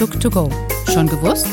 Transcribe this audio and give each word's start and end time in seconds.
Took 0.00 0.18
to 0.18 0.30
Go. 0.30 0.48
Schon 0.90 1.06
gewusst? 1.08 1.46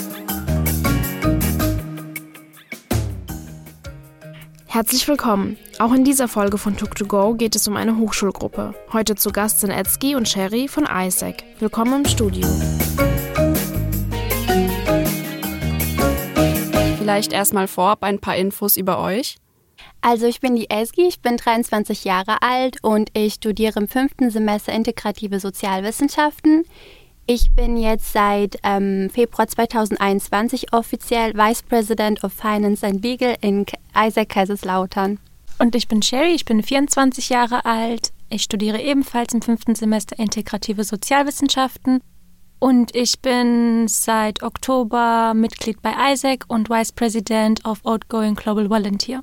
Herzlich 4.67 5.05
willkommen. 5.05 5.57
Auch 5.79 5.91
in 5.91 6.05
dieser 6.05 6.29
Folge 6.29 6.57
von 6.57 6.77
Took 6.77 6.95
to 6.95 7.05
Go 7.07 7.33
geht 7.33 7.57
es 7.57 7.67
um 7.67 7.75
eine 7.75 7.97
Hochschulgruppe. 7.97 8.73
Heute 8.93 9.15
zu 9.15 9.31
Gast 9.31 9.59
sind 9.59 9.71
Edsky 9.71 10.15
und 10.15 10.29
Sherry 10.29 10.69
von 10.69 10.85
ISAC. 10.85 11.43
Willkommen 11.59 12.05
im 12.05 12.05
Studio. 12.05 12.47
Vielleicht 16.99 17.33
erstmal 17.33 17.67
vorab 17.67 18.01
ein 18.03 18.19
paar 18.19 18.37
Infos 18.37 18.77
über 18.77 18.99
euch. 18.99 19.35
Also 19.99 20.25
ich 20.25 20.39
bin 20.39 20.55
die 20.55 20.69
Esgi, 20.69 21.07
ich 21.07 21.21
bin 21.21 21.35
23 21.35 22.05
Jahre 22.05 22.41
alt 22.41 22.77
und 22.81 23.09
ich 23.13 23.33
studiere 23.33 23.81
im 23.81 23.89
fünften 23.89 24.29
Semester 24.29 24.71
integrative 24.71 25.41
Sozialwissenschaften. 25.41 26.63
Ich 27.29 27.51
bin 27.51 27.75
jetzt 27.75 28.13
seit 28.13 28.57
ähm, 28.63 29.09
Februar 29.09 29.49
2021 29.49 30.71
offiziell 30.71 31.33
Vice 31.33 31.61
President 31.61 32.23
of 32.23 32.31
Finance 32.31 32.87
and 32.87 33.03
Legal 33.03 33.35
in 33.41 33.65
Isaac 33.93 34.29
Kaiserslautern. 34.29 35.19
Und 35.59 35.75
ich 35.75 35.89
bin 35.89 36.01
Sherry, 36.01 36.31
ich 36.35 36.45
bin 36.45 36.63
24 36.63 37.27
Jahre 37.27 37.65
alt. 37.65 38.13
Ich 38.29 38.43
studiere 38.43 38.81
ebenfalls 38.81 39.33
im 39.33 39.41
fünften 39.41 39.75
Semester 39.75 40.17
integrative 40.17 40.85
Sozialwissenschaften. 40.85 41.99
Und 42.59 42.95
ich 42.95 43.19
bin 43.19 43.89
seit 43.89 44.41
Oktober 44.41 45.33
Mitglied 45.35 45.81
bei 45.81 46.13
Isaac 46.13 46.45
und 46.47 46.69
Vice 46.69 46.93
President 46.93 47.65
of 47.65 47.83
Outgoing 47.83 48.35
Global 48.35 48.69
Volunteer. 48.69 49.21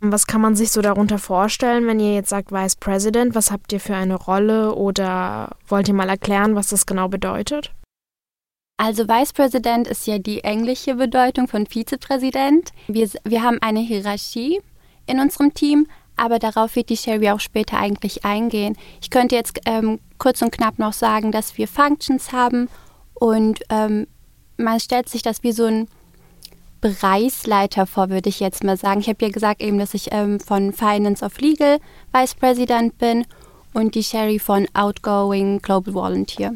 Was 0.00 0.26
kann 0.26 0.40
man 0.40 0.54
sich 0.54 0.70
so 0.70 0.80
darunter 0.80 1.18
vorstellen, 1.18 1.86
wenn 1.86 1.98
ihr 1.98 2.14
jetzt 2.14 2.28
sagt 2.28 2.52
Vice 2.52 2.76
President? 2.76 3.34
Was 3.34 3.50
habt 3.50 3.72
ihr 3.72 3.80
für 3.80 3.96
eine 3.96 4.14
Rolle 4.14 4.74
oder 4.74 5.56
wollt 5.66 5.88
ihr 5.88 5.94
mal 5.94 6.08
erklären, 6.08 6.54
was 6.54 6.68
das 6.68 6.86
genau 6.86 7.08
bedeutet? 7.08 7.72
Also 8.76 9.08
Vice 9.08 9.32
President 9.32 9.88
ist 9.88 10.06
ja 10.06 10.18
die 10.18 10.44
englische 10.44 10.94
Bedeutung 10.94 11.48
von 11.48 11.66
Vizepräsident. 11.66 12.70
Wir, 12.86 13.08
wir 13.24 13.42
haben 13.42 13.58
eine 13.60 13.80
Hierarchie 13.80 14.60
in 15.06 15.18
unserem 15.18 15.52
Team, 15.52 15.88
aber 16.16 16.38
darauf 16.38 16.76
wird 16.76 16.90
die 16.90 16.96
Sherry 16.96 17.30
auch 17.30 17.40
später 17.40 17.78
eigentlich 17.78 18.24
eingehen. 18.24 18.76
Ich 19.02 19.10
könnte 19.10 19.34
jetzt 19.34 19.58
ähm, 19.66 19.98
kurz 20.18 20.42
und 20.42 20.52
knapp 20.52 20.78
noch 20.78 20.92
sagen, 20.92 21.32
dass 21.32 21.58
wir 21.58 21.66
Functions 21.66 22.30
haben 22.30 22.68
und 23.14 23.62
ähm, 23.68 24.06
man 24.58 24.78
stellt 24.78 25.08
sich 25.08 25.22
das 25.22 25.42
wie 25.42 25.52
so 25.52 25.64
ein 25.64 25.88
Bereichsleiter 26.80 27.86
vor, 27.86 28.10
würde 28.10 28.28
ich 28.28 28.40
jetzt 28.40 28.64
mal 28.64 28.76
sagen. 28.76 29.00
Ich 29.00 29.08
habe 29.08 29.24
ja 29.24 29.30
gesagt 29.30 29.62
eben, 29.62 29.78
dass 29.78 29.94
ich 29.94 30.08
ähm, 30.12 30.40
von 30.40 30.72
Finance 30.72 31.24
of 31.24 31.38
Legal 31.40 31.78
Vice 32.12 32.34
President 32.34 32.98
bin 32.98 33.26
und 33.74 33.94
die 33.94 34.02
Sherry 34.02 34.38
von 34.38 34.66
Outgoing 34.74 35.60
Global 35.60 35.94
Volunteer. 35.94 36.54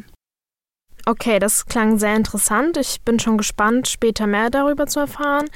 Okay, 1.05 1.39
das 1.39 1.65
klang 1.65 1.99
sehr 1.99 2.15
interessant. 2.15 2.77
Ich 2.77 3.01
bin 3.01 3.19
schon 3.19 3.37
gespannt, 3.37 3.87
später 3.87 4.25
mehr 4.25 4.49
darüber 4.49 4.87
zu 4.87 5.01
erfahren. 5.01 5.49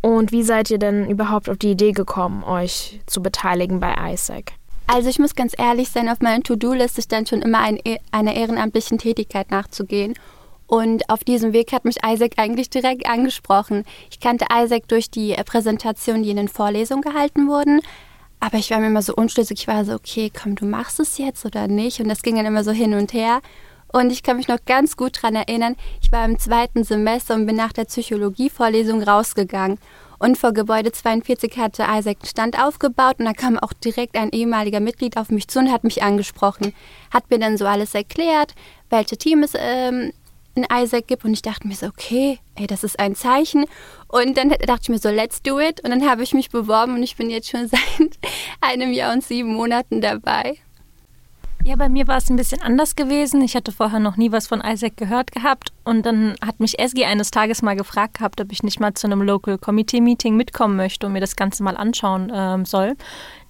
Und 0.00 0.32
wie 0.32 0.42
seid 0.42 0.70
ihr 0.70 0.78
denn 0.78 1.08
überhaupt 1.08 1.48
auf 1.48 1.56
die 1.56 1.72
Idee 1.72 1.92
gekommen, 1.92 2.44
euch 2.44 3.00
zu 3.06 3.22
beteiligen 3.22 3.80
bei 3.80 4.12
ISAC? 4.12 4.52
Also 4.86 5.08
ich 5.08 5.18
muss 5.18 5.34
ganz 5.34 5.54
ehrlich 5.56 5.88
sein, 5.88 6.08
auf 6.08 6.20
meiner 6.20 6.42
To-Do-Liste 6.42 7.02
stand 7.02 7.28
schon 7.28 7.42
immer 7.42 7.60
ein, 7.60 7.78
e-, 7.84 7.98
einer 8.12 8.34
ehrenamtlichen 8.34 8.98
Tätigkeit 8.98 9.50
nachzugehen. 9.50 10.14
Und 10.66 11.08
auf 11.10 11.24
diesem 11.24 11.52
Weg 11.52 11.72
hat 11.72 11.84
mich 11.84 11.98
Isaac 12.04 12.32
eigentlich 12.36 12.70
direkt 12.70 13.06
angesprochen. 13.06 13.84
Ich 14.10 14.20
kannte 14.20 14.46
Isaac 14.52 14.88
durch 14.88 15.10
die 15.10 15.32
äh, 15.32 15.44
Präsentation, 15.44 16.22
die 16.22 16.30
in 16.30 16.36
den 16.36 16.48
Vorlesungen 16.48 17.02
gehalten 17.02 17.48
wurden. 17.48 17.80
Aber 18.40 18.58
ich 18.58 18.70
war 18.70 18.78
mir 18.78 18.88
immer 18.88 19.02
so 19.02 19.14
unschlüssig. 19.14 19.60
Ich 19.60 19.68
war 19.68 19.84
so, 19.84 19.94
okay, 19.94 20.30
komm, 20.30 20.54
du 20.54 20.66
machst 20.66 21.00
es 21.00 21.18
jetzt 21.18 21.44
oder 21.44 21.68
nicht? 21.68 22.00
Und 22.00 22.08
das 22.08 22.22
ging 22.22 22.36
dann 22.36 22.46
immer 22.46 22.64
so 22.64 22.72
hin 22.72 22.94
und 22.94 23.12
her. 23.12 23.40
Und 23.94 24.10
ich 24.10 24.22
kann 24.24 24.38
mich 24.38 24.48
noch 24.48 24.58
ganz 24.66 24.96
gut 24.96 25.18
daran 25.18 25.36
erinnern, 25.36 25.76
ich 26.02 26.10
war 26.10 26.24
im 26.24 26.36
zweiten 26.36 26.82
Semester 26.82 27.36
und 27.36 27.46
bin 27.46 27.54
nach 27.54 27.72
der 27.72 27.84
Psychologie-Vorlesung 27.84 29.04
rausgegangen. 29.04 29.78
Und 30.18 30.36
vor 30.36 30.52
Gebäude 30.52 30.90
42 30.90 31.58
hatte 31.58 31.84
Isaac 31.84 32.16
einen 32.20 32.28
Stand 32.28 32.60
aufgebaut 32.60 33.16
und 33.20 33.26
da 33.26 33.32
kam 33.32 33.56
auch 33.56 33.72
direkt 33.72 34.16
ein 34.16 34.30
ehemaliger 34.30 34.80
Mitglied 34.80 35.16
auf 35.16 35.30
mich 35.30 35.46
zu 35.46 35.60
und 35.60 35.70
hat 35.70 35.84
mich 35.84 36.02
angesprochen. 36.02 36.74
Hat 37.12 37.30
mir 37.30 37.38
dann 37.38 37.56
so 37.56 37.66
alles 37.66 37.94
erklärt, 37.94 38.54
welche 38.90 39.16
Teams 39.16 39.52
ähm, 39.56 40.12
in 40.54 40.66
Isaac 40.72 41.06
gibt. 41.06 41.24
Und 41.24 41.32
ich 41.32 41.42
dachte 41.42 41.66
mir 41.66 41.74
so, 41.74 41.86
okay, 41.86 42.38
ey, 42.54 42.66
das 42.66 42.84
ist 42.84 42.98
ein 42.98 43.14
Zeichen. 43.14 43.66
Und 44.08 44.36
dann 44.36 44.50
dachte 44.50 44.82
ich 44.82 44.88
mir 44.88 44.98
so, 44.98 45.10
let's 45.10 45.42
do 45.42 45.60
it. 45.60 45.82
Und 45.82 45.90
dann 45.90 46.08
habe 46.08 46.22
ich 46.22 46.34
mich 46.34 46.50
beworben 46.50 46.94
und 46.94 47.02
ich 47.02 47.16
bin 47.16 47.30
jetzt 47.30 47.50
schon 47.50 47.68
seit 47.68 48.18
einem 48.60 48.92
Jahr 48.92 49.12
und 49.12 49.24
sieben 49.24 49.54
Monaten 49.54 50.00
dabei. 50.00 50.58
Ja, 51.66 51.76
bei 51.76 51.88
mir 51.88 52.06
war 52.06 52.18
es 52.18 52.28
ein 52.28 52.36
bisschen 52.36 52.60
anders 52.60 52.94
gewesen. 52.94 53.40
Ich 53.40 53.56
hatte 53.56 53.72
vorher 53.72 53.98
noch 53.98 54.18
nie 54.18 54.30
was 54.30 54.46
von 54.46 54.60
Isaac 54.60 54.98
gehört 54.98 55.32
gehabt. 55.32 55.72
Und 55.82 56.04
dann 56.04 56.34
hat 56.44 56.60
mich 56.60 56.78
Esgi 56.78 57.06
eines 57.06 57.30
Tages 57.30 57.62
mal 57.62 57.74
gefragt 57.74 58.18
gehabt, 58.18 58.38
ob 58.42 58.52
ich 58.52 58.62
nicht 58.62 58.80
mal 58.80 58.92
zu 58.92 59.06
einem 59.06 59.22
Local 59.22 59.56
Committee 59.56 60.02
Meeting 60.02 60.36
mitkommen 60.36 60.76
möchte 60.76 61.06
und 61.06 61.14
mir 61.14 61.20
das 61.20 61.36
Ganze 61.36 61.62
mal 61.62 61.78
anschauen 61.78 62.30
ähm, 62.34 62.66
soll. 62.66 62.96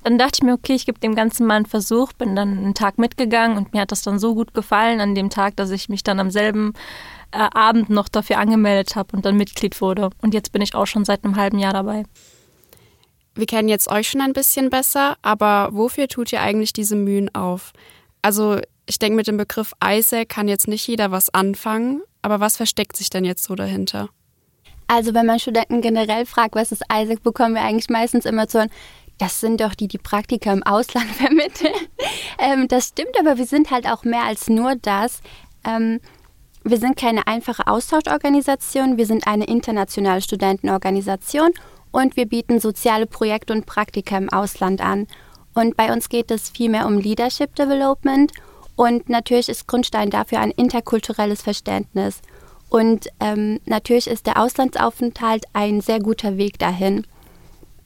Dann 0.04 0.18
dachte 0.18 0.38
ich 0.40 0.42
mir, 0.42 0.52
okay, 0.52 0.74
ich 0.74 0.84
gebe 0.84 1.00
dem 1.00 1.14
Ganzen 1.14 1.46
mal 1.46 1.54
einen 1.54 1.66
Versuch, 1.66 2.12
bin 2.12 2.36
dann 2.36 2.58
einen 2.58 2.74
Tag 2.74 2.98
mitgegangen 2.98 3.56
und 3.56 3.72
mir 3.72 3.80
hat 3.80 3.90
das 3.90 4.02
dann 4.02 4.18
so 4.18 4.34
gut 4.34 4.52
gefallen 4.52 5.00
an 5.00 5.14
dem 5.14 5.30
Tag, 5.30 5.56
dass 5.56 5.70
ich 5.70 5.88
mich 5.88 6.04
dann 6.04 6.20
am 6.20 6.30
selben 6.30 6.74
äh, 7.32 7.38
Abend 7.38 7.88
noch 7.88 8.10
dafür 8.10 8.36
angemeldet 8.36 8.96
habe 8.96 9.16
und 9.16 9.24
dann 9.24 9.38
Mitglied 9.38 9.80
wurde. 9.80 10.10
Und 10.20 10.34
jetzt 10.34 10.52
bin 10.52 10.60
ich 10.60 10.74
auch 10.74 10.86
schon 10.86 11.06
seit 11.06 11.24
einem 11.24 11.36
halben 11.36 11.58
Jahr 11.58 11.72
dabei. 11.72 12.04
Wir 13.34 13.46
kennen 13.46 13.68
jetzt 13.68 13.90
euch 13.90 14.08
schon 14.08 14.20
ein 14.20 14.34
bisschen 14.34 14.68
besser, 14.68 15.16
aber 15.22 15.70
wofür 15.72 16.06
tut 16.06 16.32
ihr 16.32 16.42
eigentlich 16.42 16.74
diese 16.74 16.96
Mühen 16.96 17.34
auf? 17.34 17.72
Also 18.20 18.60
ich 18.84 18.98
denke, 18.98 19.16
mit 19.16 19.26
dem 19.26 19.38
Begriff 19.38 19.72
Isaac 19.82 20.28
kann 20.28 20.48
jetzt 20.48 20.68
nicht 20.68 20.86
jeder 20.86 21.12
was 21.12 21.32
anfangen, 21.32 22.02
aber 22.20 22.40
was 22.40 22.58
versteckt 22.58 22.96
sich 22.96 23.08
denn 23.08 23.24
jetzt 23.24 23.44
so 23.44 23.54
dahinter? 23.54 24.10
Also 24.86 25.14
wenn 25.14 25.24
man 25.24 25.38
Studenten 25.38 25.80
generell 25.80 26.26
fragt, 26.26 26.54
was 26.54 26.72
ist 26.72 26.84
Isaac, 26.92 27.22
bekommen 27.22 27.54
wir 27.54 27.62
eigentlich 27.62 27.88
meistens 27.88 28.26
immer 28.26 28.48
zu 28.48 28.58
hören, 28.58 28.70
das 29.18 29.40
sind 29.40 29.60
doch 29.60 29.74
die, 29.74 29.88
die 29.88 29.98
Praktika 29.98 30.52
im 30.52 30.62
Ausland 30.62 31.06
vermitteln. 31.14 31.74
ähm, 32.38 32.68
das 32.68 32.88
stimmt, 32.88 33.18
aber 33.18 33.38
wir 33.38 33.46
sind 33.46 33.70
halt 33.70 33.86
auch 33.86 34.04
mehr 34.04 34.24
als 34.24 34.48
nur 34.48 34.74
das. 34.76 35.20
Ähm, 35.64 36.00
wir 36.64 36.78
sind 36.78 36.96
keine 36.96 37.26
einfache 37.26 37.66
Austauschorganisation, 37.66 38.96
wir 38.96 39.06
sind 39.06 39.26
eine 39.26 39.44
internationale 39.44 40.22
Studentenorganisation 40.22 41.50
und 41.90 42.16
wir 42.16 42.26
bieten 42.26 42.58
soziale 42.58 43.06
Projekte 43.06 43.52
und 43.52 43.66
Praktika 43.66 44.16
im 44.16 44.30
Ausland 44.30 44.80
an. 44.80 45.06
Und 45.54 45.76
bei 45.76 45.92
uns 45.92 46.08
geht 46.08 46.30
es 46.30 46.50
vielmehr 46.50 46.86
um 46.86 46.98
Leadership 46.98 47.54
Development 47.54 48.32
und 48.76 49.08
natürlich 49.08 49.48
ist 49.48 49.68
Grundstein 49.68 50.10
dafür 50.10 50.40
ein 50.40 50.50
interkulturelles 50.50 51.42
Verständnis. 51.42 52.20
Und 52.70 53.08
ähm, 53.20 53.60
natürlich 53.66 54.08
ist 54.08 54.26
der 54.26 54.40
Auslandsaufenthalt 54.40 55.44
ein 55.52 55.80
sehr 55.80 56.00
guter 56.00 56.36
Weg 56.36 56.58
dahin. 56.58 57.06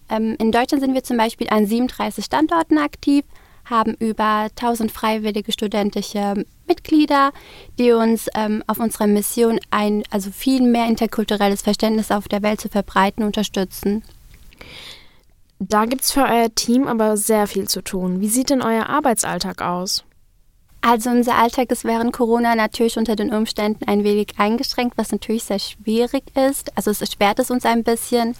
Ähm, 0.08 0.36
in 0.38 0.52
Deutschland 0.52 0.82
sind 0.82 0.94
wir 0.94 1.04
zum 1.04 1.16
Beispiel 1.16 1.48
an 1.50 1.66
37 1.66 2.24
Standorten 2.24 2.78
aktiv, 2.78 3.24
haben 3.64 3.94
über 3.94 4.48
1000 4.56 4.90
freiwillige 4.90 5.52
studentische 5.52 6.44
Mitglieder, 6.66 7.32
die 7.78 7.92
uns 7.92 8.28
ähm, 8.34 8.62
auf 8.66 8.78
unserer 8.78 9.06
Mission 9.06 9.60
ein, 9.70 10.04
also 10.10 10.30
viel 10.30 10.62
mehr 10.62 10.86
interkulturelles 10.86 11.62
Verständnis 11.62 12.10
auf 12.10 12.28
der 12.28 12.42
Welt 12.42 12.60
zu 12.60 12.68
verbreiten, 12.68 13.24
unterstützen. 13.24 14.02
Da 15.58 15.86
gibt 15.86 16.02
es 16.02 16.12
für 16.12 16.22
euer 16.22 16.54
Team 16.54 16.86
aber 16.86 17.16
sehr 17.16 17.46
viel 17.46 17.68
zu 17.68 17.82
tun. 17.82 18.20
Wie 18.20 18.28
sieht 18.28 18.50
denn 18.50 18.62
euer 18.62 18.86
Arbeitsalltag 18.86 19.60
aus? 19.60 20.04
Also 20.80 21.10
unser 21.10 21.34
Alltag 21.34 21.72
ist 21.72 21.84
während 21.84 22.12
Corona 22.12 22.54
natürlich 22.54 22.96
unter 22.96 23.16
den 23.16 23.34
Umständen 23.34 23.84
ein 23.88 24.04
wenig 24.04 24.34
eingeschränkt, 24.38 24.96
was 24.96 25.10
natürlich 25.10 25.44
sehr 25.44 25.58
schwierig 25.58 26.22
ist. 26.36 26.76
Also 26.76 26.92
es 26.92 27.00
erschwert 27.00 27.40
es 27.40 27.50
uns 27.50 27.64
ein 27.64 27.82
bisschen. 27.82 28.36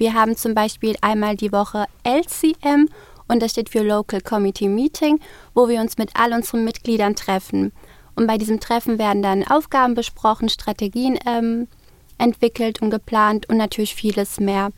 Wir 0.00 0.14
haben 0.14 0.34
zum 0.34 0.54
Beispiel 0.54 0.96
einmal 1.02 1.36
die 1.36 1.52
Woche 1.52 1.84
LCM 2.04 2.88
und 3.28 3.42
das 3.42 3.50
steht 3.50 3.68
für 3.68 3.82
Local 3.82 4.22
Committee 4.22 4.66
Meeting, 4.66 5.20
wo 5.52 5.68
wir 5.68 5.78
uns 5.78 5.98
mit 5.98 6.12
all 6.14 6.32
unseren 6.32 6.64
Mitgliedern 6.64 7.14
treffen. 7.14 7.70
Und 8.16 8.26
bei 8.26 8.38
diesem 8.38 8.60
Treffen 8.60 8.98
werden 8.98 9.20
dann 9.20 9.46
Aufgaben 9.46 9.92
besprochen, 9.92 10.48
Strategien 10.48 11.18
ähm, 11.26 11.68
entwickelt 12.16 12.80
und 12.80 12.88
geplant 12.88 13.50
und 13.50 13.58
natürlich 13.58 13.94
vieles 13.94 14.40
mehr. 14.40 14.70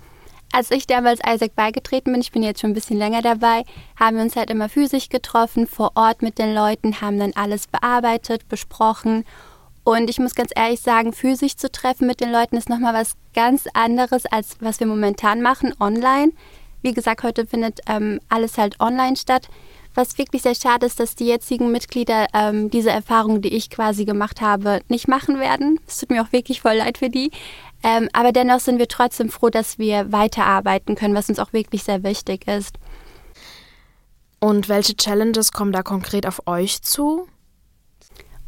Als 0.53 0.73
ich 0.73 0.89
damals 0.89 1.21
Isaac 1.25 1.55
beigetreten 1.55 2.13
bin, 2.13 2.21
ich 2.21 2.33
bin 2.33 2.43
jetzt 2.43 2.61
schon 2.61 2.71
ein 2.71 2.75
bisschen 2.75 2.99
länger 2.99 3.23
dabei, 3.23 3.63
haben 3.95 4.17
wir 4.17 4.25
uns 4.25 4.35
halt 4.35 4.51
immer 4.51 4.69
physisch 4.69 5.09
getroffen, 5.09 5.69
vor 5.69 5.93
Ort 5.95 6.23
mit 6.23 6.41
den 6.41 6.53
Leuten, 6.53 7.01
haben 7.01 7.21
dann 7.21 7.33
alles 7.37 7.69
bearbeitet, 7.69 8.49
besprochen 8.49 9.25
und 9.85 10.09
ich 10.09 10.19
muss 10.19 10.35
ganz 10.35 10.51
ehrlich 10.55 10.81
sagen, 10.81 11.13
physisch 11.13 11.57
zu 11.57 11.71
treffen 11.71 12.07
mit 12.07 12.21
den 12.21 12.31
Leuten 12.31 12.57
ist 12.57 12.69
nochmal 12.69 12.95
was 12.95 13.15
ganz 13.35 13.65
anderes, 13.75 14.27
als 14.27 14.57
was 14.61 14.79
wir 14.79 14.87
momentan 14.87 15.43
machen, 15.43 15.75
online. 15.81 16.33
Wie 16.83 16.93
gesagt, 16.93 17.23
heute 17.23 17.47
findet 17.47 17.81
ähm, 17.89 18.21
alles 18.29 18.59
halt 18.59 18.81
online 18.81 19.17
statt. 19.17 19.49
Was 19.95 20.17
wirklich 20.17 20.43
sehr 20.43 20.55
schade 20.55 20.87
ist, 20.87 21.01
dass 21.01 21.17
die 21.17 21.27
jetzigen 21.27 21.71
Mitglieder 21.71 22.27
ähm, 22.33 22.71
diese 22.71 22.91
Erfahrung, 22.91 23.43
die 23.43 23.55
ich 23.55 23.71
quasi 23.71 24.05
gemacht 24.05 24.41
habe, 24.41 24.81
nicht 24.89 25.07
machen 25.07 25.39
werden. 25.39 25.79
Es 25.87 25.99
tut 25.99 26.11
mir 26.11 26.23
auch 26.23 26.33
wirklich 26.33 26.63
voll 26.63 26.75
leid 26.75 26.99
für 26.99 27.11
die. 27.11 27.31
Ähm, 27.83 28.09
aber 28.13 28.33
dennoch 28.33 28.61
sind 28.61 28.79
wir 28.79 28.89
trotzdem 28.89 29.29
froh, 29.29 29.51
dass 29.51 29.79
wir 29.79 30.13
weiterarbeiten 30.13 30.95
können, 30.95 31.15
was 31.15 31.29
uns 31.29 31.39
auch 31.39 31.53
wirklich 31.53 31.83
sehr 31.83 32.05
wichtig 32.05 32.47
ist. 32.49 32.79
Und 34.41 34.69
welche 34.69 34.97
Challenges 34.97 35.53
kommen 35.53 35.73
da 35.73 35.83
konkret 35.83 36.27
auf 36.27 36.47
euch 36.47 36.83
zu? 36.83 37.29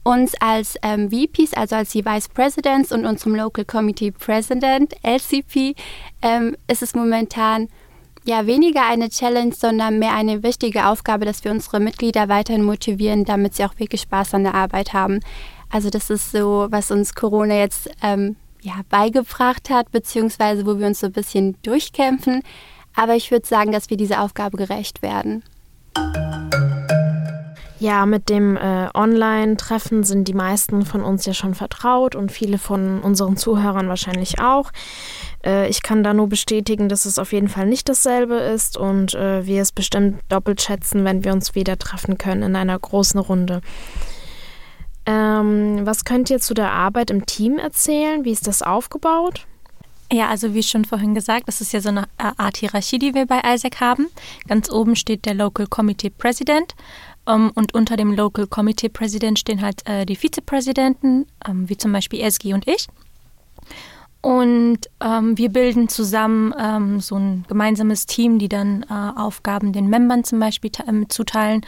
Uns 0.05 0.35
als 0.41 0.77
ähm, 0.83 1.11
VPs, 1.11 1.55
also 1.55 1.77
als 1.77 1.91
die 1.91 2.05
Vice 2.05 2.29
Presidents 2.29 2.93
und 2.93 3.07
unserem 3.07 3.35
Local 3.35 3.65
Committee 3.65 4.13
President, 4.13 4.95
LCP, 5.03 5.75
ähm, 6.23 6.57
ist 6.69 6.83
es 6.83 6.95
momentan 6.95 7.69
ja 8.25 8.47
weniger 8.47 8.87
eine 8.87 9.09
Challenge, 9.09 9.55
sondern 9.55 9.99
mehr 9.99 10.15
eine 10.15 10.43
wichtige 10.43 10.87
Aufgabe, 10.87 11.25
dass 11.25 11.45
wir 11.45 11.51
unsere 11.51 11.81
Mitglieder 11.81 12.29
weiterhin 12.29 12.65
motivieren, 12.65 13.25
damit 13.25 13.55
sie 13.55 13.65
auch 13.65 13.79
wirklich 13.79 14.03
Spaß 14.03 14.35
an 14.35 14.45
der 14.45 14.55
Arbeit 14.55 14.93
haben. 14.93 15.21
Also 15.71 15.91
das 15.91 16.11
ist 16.11 16.31
so, 16.31 16.69
was 16.71 16.91
uns 16.91 17.15
Corona 17.15 17.57
jetzt 17.57 17.91
ähm, 18.03 18.37
ja, 18.63 18.81
beigebracht 18.89 19.71
hat, 19.71 19.91
beziehungsweise 19.91 20.67
wo 20.67 20.79
wir 20.79 20.87
uns 20.87 21.01
so 21.01 21.07
ein 21.07 21.13
bisschen 21.13 21.57
durchkämpfen. 21.63 22.43
Aber 22.95 23.15
ich 23.17 23.31
würde 23.31 23.47
sagen, 23.47 23.73
dass 23.73 23.91
wir 23.91 23.97
dieser 23.97 24.23
Aufgabe 24.23 24.57
gerecht 24.57 25.03
werden. 25.03 25.43
Ja, 27.85 28.07
mit 28.07 28.31
dem 28.31 28.57
äh, 28.57 28.89
Online-Treffen 28.95 30.05
sind 30.05 30.27
die 30.27 30.33
meisten 30.33 30.87
von 30.87 31.03
uns 31.03 31.27
ja 31.27 31.35
schon 31.35 31.55
vertraut 31.55 32.15
und 32.15 32.33
viele 32.33 32.57
von 32.57 33.03
unseren 33.03 33.37
Zuhörern 33.37 33.91
wahrscheinlich 33.91 34.41
auch. 34.41 34.71
Äh, 35.45 35.69
ich 35.69 35.83
kann 35.83 36.03
da 36.03 36.15
nur 36.15 36.27
bestätigen, 36.27 36.89
dass 36.89 37.05
es 37.05 37.19
auf 37.19 37.35
jeden 37.35 37.51
Fall 37.51 37.67
nicht 37.67 37.87
dasselbe 37.91 38.37
ist 38.37 38.79
und 38.79 39.13
äh, 39.13 39.45
wir 39.45 39.61
es 39.61 39.71
bestimmt 39.71 40.23
doppelt 40.31 40.63
schätzen, 40.63 41.05
wenn 41.05 41.25
wir 41.25 41.35
uns 41.35 41.55
wieder 41.55 41.77
treffen 41.77 42.17
können 42.17 42.43
in 42.43 42.57
einer 42.57 42.79
großen 42.79 43.21
Runde. 43.21 43.61
Ähm, 45.05 45.81
was 45.85 46.07
könnt 46.07 46.31
ihr 46.31 46.41
zu 46.41 46.55
der 46.55 46.73
Arbeit 46.73 47.11
im 47.11 47.27
Team 47.27 47.59
erzählen? 47.59 48.25
Wie 48.25 48.33
ist 48.33 48.47
das 48.47 48.63
aufgebaut? 48.63 49.47
Ja, 50.11 50.29
also 50.29 50.55
wie 50.55 50.63
schon 50.63 50.87
vorhin 50.87 51.15
gesagt, 51.15 51.49
das 51.49 51.61
ist 51.61 51.75
ja 51.75 51.81
so 51.81 51.91
eine 51.91 52.05
Art 52.17 52.57
Hierarchie, 52.57 52.99
die 52.99 53.15
wir 53.15 53.27
bei 53.27 53.41
ISAC 53.45 53.81
haben. 53.81 54.07
Ganz 54.49 54.71
oben 54.71 54.97
steht 54.97 55.27
der 55.27 55.35
Local 55.35 55.67
Committee 55.67 56.09
President 56.09 56.75
um, 57.27 57.35
ähm, 57.35 57.53
und 57.55 57.75
unter 57.75 57.97
dem 57.97 58.13
Local 58.13 58.47
Committee 58.47 58.89
President 58.89 59.39
stehen 59.39 59.63
halt 59.63 59.87
äh, 59.87 60.07
die 60.07 60.17
Vizepräsidenten, 60.17 61.27
ähm, 61.47 61.69
wie 61.69 61.77
zum 61.77 61.93
Beispiel 61.93 62.21
Esgi 62.21 62.55
und 62.55 62.69
ich. 62.69 62.89
Und 64.21 64.79
ähm, 65.01 65.37
wir 65.37 65.51
bilden 65.51 65.89
zusammen 65.91 66.55
ähm, 66.59 67.01
so 67.01 67.17
ein 67.17 67.45
gemeinsames 67.47 68.07
Team, 68.07 68.39
die 68.39 68.49
dann 68.49 68.85
äh, 68.89 69.21
Aufgaben 69.21 69.75
den 69.75 69.89
Membern 69.89 70.25
zum 70.25 70.41
Beispiel 70.41 70.71
äh, 70.87 71.07
zuteilen. 71.09 71.61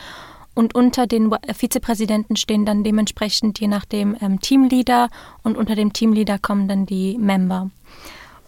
Und 0.55 0.75
unter 0.75 1.06
den 1.06 1.31
Vizepräsidenten 1.55 2.35
stehen 2.35 2.64
dann 2.64 2.82
dementsprechend 2.82 3.61
je 3.61 3.69
nachdem 3.69 4.17
ähm, 4.23 4.41
Teamleader 4.41 5.11
und 5.43 5.59
unter 5.59 5.75
dem 5.75 5.93
Teamleader 5.93 6.38
kommen 6.38 6.67
dann 6.67 6.87
die 6.87 7.19
Member. 7.19 7.70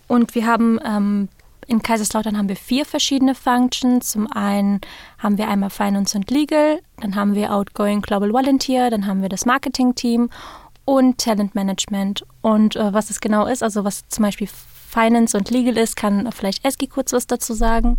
Und 0.07 0.35
wir 0.35 0.47
haben 0.47 0.81
ähm, 0.87 1.29
in 1.69 1.83
Kaiserslautern 1.83 2.37
haben 2.37 2.49
wir 2.49 2.57
vier 2.57 2.87
verschiedene 2.87 3.35
Functions. 3.35 4.11
Zum 4.11 4.27
einen 4.33 4.81
haben 5.19 5.37
wir 5.37 5.49
einmal 5.49 5.71
Finance 5.71 6.17
und 6.17 6.31
Legal, 6.31 6.81
dann 7.01 7.15
haben 7.15 7.35
wir 7.35 7.55
Outgoing 7.55 8.01
Global 8.01 8.33
Volunteer, 8.33 8.91
dann 8.91 9.07
haben 9.07 9.21
wir 9.21 9.29
das 9.29 9.45
Marketing-Team 9.45 10.31
und 10.87 11.19
Talent 11.19 11.55
Management. 11.55 12.25
Und 12.41 12.75
äh, 12.75 12.93
was 12.95 13.11
es 13.11 13.21
genau 13.21 13.47
ist, 13.47 13.63
also 13.63 13.85
was 13.85 14.09
zum 14.09 14.25
Beispiel 14.25 14.49
Finance 14.49 15.37
und 15.37 15.51
Legal 15.51 15.77
ist, 15.77 15.97
kann 15.97 16.33
vielleicht 16.33 16.65
Eski 16.65 16.87
kurz 16.87 17.13
was 17.13 17.27
dazu 17.27 17.53
sagen. 17.53 17.99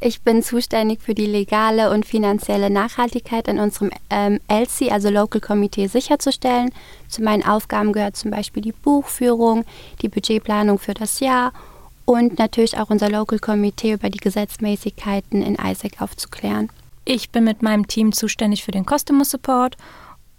Ich 0.00 0.22
bin 0.22 0.42
zuständig 0.42 1.02
für 1.02 1.14
die 1.14 1.26
legale 1.26 1.90
und 1.90 2.06
finanzielle 2.06 2.70
Nachhaltigkeit 2.70 3.48
in 3.48 3.58
unserem 3.58 3.90
ähm, 4.08 4.40
LC, 4.48 4.90
also 4.90 5.10
Local 5.10 5.40
Committee, 5.40 5.86
sicherzustellen. 5.86 6.70
Zu 7.08 7.22
meinen 7.22 7.44
Aufgaben 7.44 7.92
gehört 7.92 8.16
zum 8.16 8.30
Beispiel 8.30 8.62
die 8.62 8.72
Buchführung, 8.72 9.64
die 10.00 10.08
Budgetplanung 10.08 10.78
für 10.78 10.94
das 10.94 11.20
Jahr 11.20 11.52
und 12.06 12.38
natürlich 12.38 12.78
auch 12.78 12.88
unser 12.88 13.10
Local 13.10 13.38
Committee 13.38 13.92
über 13.92 14.08
die 14.08 14.18
Gesetzmäßigkeiten 14.18 15.42
in 15.42 15.56
ISAC 15.56 16.00
aufzuklären. 16.00 16.70
Ich 17.04 17.30
bin 17.30 17.44
mit 17.44 17.62
meinem 17.62 17.86
Team 17.86 18.12
zuständig 18.12 18.64
für 18.64 18.70
den 18.70 18.86
Customer 18.86 19.24
Support 19.24 19.76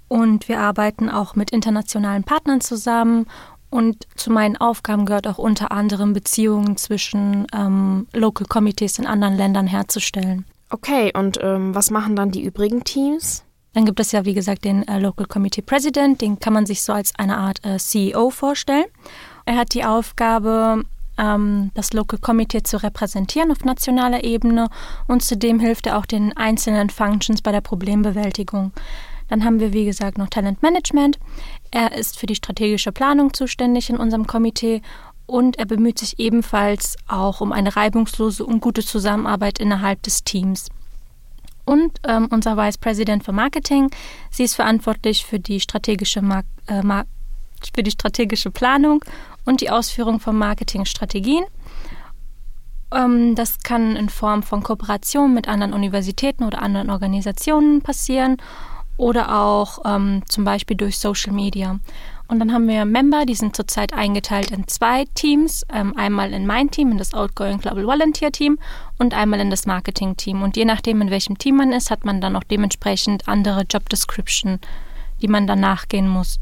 und 0.07 0.49
wir 0.49 0.59
arbeiten 0.59 1.09
auch 1.09 1.35
mit 1.35 1.51
internationalen 1.51 2.23
Partnern 2.23 2.61
zusammen. 2.61 3.27
Und 3.69 4.07
zu 4.15 4.31
meinen 4.31 4.55
Aufgaben 4.55 5.05
gehört 5.05 5.27
auch 5.27 5.37
unter 5.37 5.73
anderem 5.73 6.13
Beziehungen 6.13 6.77
zwischen 6.77 7.47
ähm, 7.53 8.07
Local 8.13 8.47
Committees 8.47 8.97
in 8.97 9.05
anderen 9.05 9.35
Ländern 9.35 9.67
herzustellen. 9.67 10.45
Okay, 10.69 11.11
und 11.13 11.37
ähm, 11.41 11.75
was 11.75 11.91
machen 11.91 12.15
dann 12.15 12.31
die 12.31 12.43
übrigen 12.43 12.85
Teams? 12.85 13.43
Dann 13.73 13.85
gibt 13.85 13.99
es 13.99 14.11
ja, 14.13 14.25
wie 14.25 14.33
gesagt, 14.33 14.63
den 14.63 14.87
äh, 14.87 14.99
Local 14.99 15.25
Committee 15.25 15.61
President, 15.61 16.21
den 16.21 16.39
kann 16.39 16.53
man 16.53 16.65
sich 16.65 16.81
so 16.81 16.93
als 16.93 17.13
eine 17.17 17.37
Art 17.37 17.63
äh, 17.65 17.77
CEO 17.77 18.29
vorstellen. 18.29 18.85
Er 19.45 19.57
hat 19.57 19.73
die 19.73 19.85
Aufgabe, 19.85 20.83
ähm, 21.17 21.71
das 21.73 21.93
Local 21.93 22.19
Committee 22.19 22.63
zu 22.63 22.81
repräsentieren 22.81 23.51
auf 23.51 23.63
nationaler 23.63 24.23
Ebene 24.23 24.69
und 25.07 25.23
zudem 25.23 25.59
hilft 25.59 25.87
er 25.87 25.97
auch 25.97 26.05
den 26.05 26.35
einzelnen 26.35 26.89
Functions 26.89 27.41
bei 27.41 27.51
der 27.51 27.61
Problembewältigung. 27.61 28.71
Dann 29.27 29.43
haben 29.43 29.59
wir, 29.59 29.73
wie 29.73 29.85
gesagt, 29.85 30.17
noch 30.17 30.29
Talent 30.29 30.61
Management. 30.61 31.19
Er 31.71 31.93
ist 31.93 32.17
für 32.17 32.27
die 32.27 32.35
strategische 32.35 32.91
Planung 32.91 33.33
zuständig 33.33 33.89
in 33.89 33.97
unserem 33.97 34.25
Komitee 34.25 34.81
und 35.25 35.59
er 35.59 35.65
bemüht 35.65 35.99
sich 35.99 36.19
ebenfalls 36.19 36.95
auch 37.07 37.41
um 37.41 37.51
eine 37.51 37.75
reibungslose 37.75 38.45
und 38.45 38.61
gute 38.61 38.83
Zusammenarbeit 38.83 39.59
innerhalb 39.59 40.01
des 40.03 40.23
Teams. 40.23 40.69
Und 41.65 41.99
ähm, 42.07 42.29
unser 42.31 42.55
Vice 42.55 42.77
President 42.77 43.25
für 43.25 43.33
Marketing, 43.33 43.89
sie 44.31 44.43
ist 44.43 44.55
verantwortlich 44.55 45.25
für 45.25 45.37
die 45.37 45.59
strategische, 45.59 46.21
Mar 46.21 46.43
äh, 46.67 46.81
Mar 46.81 47.05
für 47.73 47.83
die 47.83 47.91
strategische 47.91 48.51
Planung 48.51 49.03
und 49.45 49.61
die 49.61 49.69
Ausführung 49.69 50.19
von 50.19 50.37
Marketingstrategien. 50.37 51.45
Ähm, 52.93 53.35
das 53.35 53.59
kann 53.59 53.95
in 53.95 54.09
Form 54.09 54.43
von 54.43 54.63
Kooperation 54.63 55.33
mit 55.33 55.47
anderen 55.47 55.73
Universitäten 55.73 56.43
oder 56.43 56.61
anderen 56.61 56.89
Organisationen 56.89 57.81
passieren 57.81 58.37
oder 58.97 59.39
auch 59.39 59.79
ähm, 59.85 60.23
zum 60.27 60.43
Beispiel 60.43 60.75
durch 60.75 60.97
Social 60.97 61.33
Media. 61.33 61.79
Und 62.27 62.39
dann 62.39 62.51
haben 62.51 62.67
wir 62.67 62.83
Member, 62.83 63.25
die 63.25 63.35
sind 63.35 63.55
zurzeit 63.55 63.93
eingeteilt 63.93 64.51
in 64.51 64.67
zwei 64.67 65.05
Teams. 65.15 65.65
Ähm, 65.71 65.95
einmal 65.95 66.33
in 66.33 66.45
mein 66.45 66.69
Team, 66.69 66.91
in 66.91 66.97
das 66.97 67.13
Outgoing 67.13 67.59
Global 67.59 67.85
Volunteer 67.85 68.31
Team 68.31 68.59
und 68.97 69.13
einmal 69.13 69.39
in 69.39 69.49
das 69.49 69.65
Marketing 69.65 70.17
Team. 70.17 70.41
Und 70.41 70.57
je 70.57 70.65
nachdem, 70.65 71.01
in 71.01 71.09
welchem 71.09 71.37
Team 71.37 71.55
man 71.55 71.71
ist, 71.71 71.89
hat 71.89 72.03
man 72.03 72.19
dann 72.19 72.35
auch 72.35 72.43
dementsprechend 72.43 73.27
andere 73.29 73.61
Job 73.61 73.87
Description, 73.87 74.59
die 75.21 75.29
man 75.29 75.47
dann 75.47 75.61
nachgehen 75.61 76.09
muss. 76.09 76.37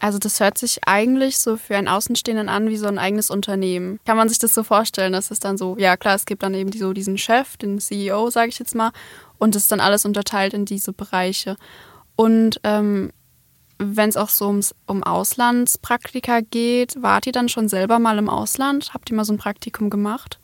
Also 0.00 0.18
das 0.18 0.40
hört 0.40 0.56
sich 0.56 0.80
eigentlich 0.86 1.38
so 1.38 1.58
für 1.58 1.76
einen 1.76 1.86
Außenstehenden 1.86 2.48
an 2.48 2.68
wie 2.68 2.78
so 2.78 2.86
ein 2.86 2.98
eigenes 2.98 3.30
Unternehmen. 3.30 4.00
Kann 4.06 4.16
man 4.16 4.30
sich 4.30 4.38
das 4.38 4.54
so 4.54 4.62
vorstellen, 4.62 5.12
dass 5.12 5.30
es 5.30 5.40
dann 5.40 5.58
so, 5.58 5.76
ja 5.78 5.98
klar, 5.98 6.14
es 6.14 6.24
gibt 6.24 6.42
dann 6.42 6.54
eben 6.54 6.72
so 6.72 6.94
diesen 6.94 7.18
Chef, 7.18 7.58
den 7.58 7.78
CEO, 7.78 8.30
sage 8.30 8.48
ich 8.48 8.58
jetzt 8.58 8.74
mal, 8.74 8.92
und 9.38 9.54
es 9.54 9.64
ist 9.64 9.72
dann 9.72 9.80
alles 9.80 10.06
unterteilt 10.06 10.54
in 10.54 10.64
diese 10.64 10.94
Bereiche. 10.94 11.56
Und 12.16 12.60
ähm, 12.64 13.12
wenn 13.76 14.08
es 14.08 14.16
auch 14.16 14.30
so 14.30 14.46
ums, 14.46 14.74
um 14.86 15.02
Auslandspraktika 15.02 16.40
geht, 16.40 16.94
wart 17.02 17.26
ihr 17.26 17.32
dann 17.32 17.50
schon 17.50 17.68
selber 17.68 17.98
mal 17.98 18.18
im 18.18 18.30
Ausland? 18.30 18.92
Habt 18.94 19.10
ihr 19.10 19.16
mal 19.16 19.24
so 19.24 19.34
ein 19.34 19.38
Praktikum 19.38 19.90
gemacht? 19.90 20.39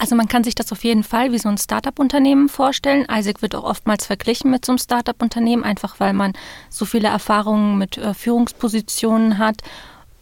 Also 0.00 0.16
man 0.16 0.28
kann 0.28 0.44
sich 0.44 0.54
das 0.54 0.72
auf 0.72 0.82
jeden 0.82 1.04
Fall 1.04 1.30
wie 1.30 1.38
so 1.38 1.50
ein 1.50 1.58
Startup-Unternehmen 1.58 2.48
vorstellen. 2.48 3.06
Isaac 3.10 3.42
wird 3.42 3.54
auch 3.54 3.64
oftmals 3.64 4.06
verglichen 4.06 4.50
mit 4.50 4.64
so 4.64 4.72
einem 4.72 4.78
Startup-Unternehmen, 4.78 5.62
einfach 5.62 6.00
weil 6.00 6.14
man 6.14 6.32
so 6.70 6.86
viele 6.86 7.08
Erfahrungen 7.08 7.76
mit 7.76 7.98
äh, 7.98 8.14
Führungspositionen 8.14 9.36
hat. 9.36 9.58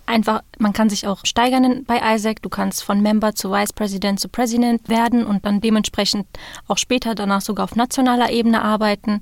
Einfach, 0.05 0.43
man 0.59 0.73
kann 0.73 0.91
sich 0.91 1.07
auch 1.07 1.25
steigern 1.25 1.85
bei 1.85 2.01
Isaac. 2.17 2.43
Du 2.43 2.49
kannst 2.49 2.83
von 2.83 3.01
Member 3.01 3.37
zu 3.37 3.53
Vice 3.53 3.73
President 3.73 4.19
zu 4.19 4.29
President 4.29 4.89
werden 4.89 5.25
und 5.25 5.47
dann 5.47 5.61
dementsprechend 5.61 6.27
auch 6.67 6.79
später 6.79 7.15
danach 7.15 7.43
sogar 7.43 7.63
auf 7.63 7.77
nationaler 7.77 8.33
Ebene 8.33 8.63
arbeiten. 8.63 9.21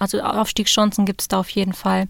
Also 0.00 0.20
Aufstiegschancen 0.22 1.06
gibt 1.06 1.20
es 1.20 1.28
da 1.28 1.38
auf 1.38 1.50
jeden 1.50 1.72
Fall. 1.72 2.08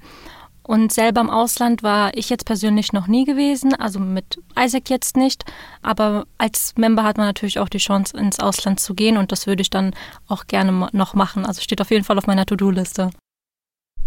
Und 0.66 0.92
selber 0.92 1.20
im 1.20 1.28
Ausland 1.28 1.82
war 1.82 2.16
ich 2.16 2.30
jetzt 2.30 2.46
persönlich 2.46 2.92
noch 2.94 3.06
nie 3.06 3.24
gewesen, 3.24 3.74
also 3.74 4.00
mit 4.00 4.38
Isaac 4.58 4.88
jetzt 4.88 5.16
nicht. 5.16 5.44
Aber 5.82 6.24
als 6.38 6.72
Member 6.76 7.04
hat 7.04 7.18
man 7.18 7.26
natürlich 7.26 7.58
auch 7.58 7.68
die 7.68 7.78
Chance, 7.78 8.16
ins 8.16 8.40
Ausland 8.40 8.80
zu 8.80 8.94
gehen 8.94 9.18
und 9.18 9.30
das 9.30 9.46
würde 9.46 9.60
ich 9.60 9.70
dann 9.70 9.94
auch 10.26 10.46
gerne 10.46 10.88
noch 10.92 11.14
machen. 11.14 11.44
Also 11.44 11.60
steht 11.60 11.82
auf 11.82 11.90
jeden 11.90 12.04
Fall 12.04 12.16
auf 12.16 12.26
meiner 12.26 12.46
To-Do-Liste. 12.46 13.10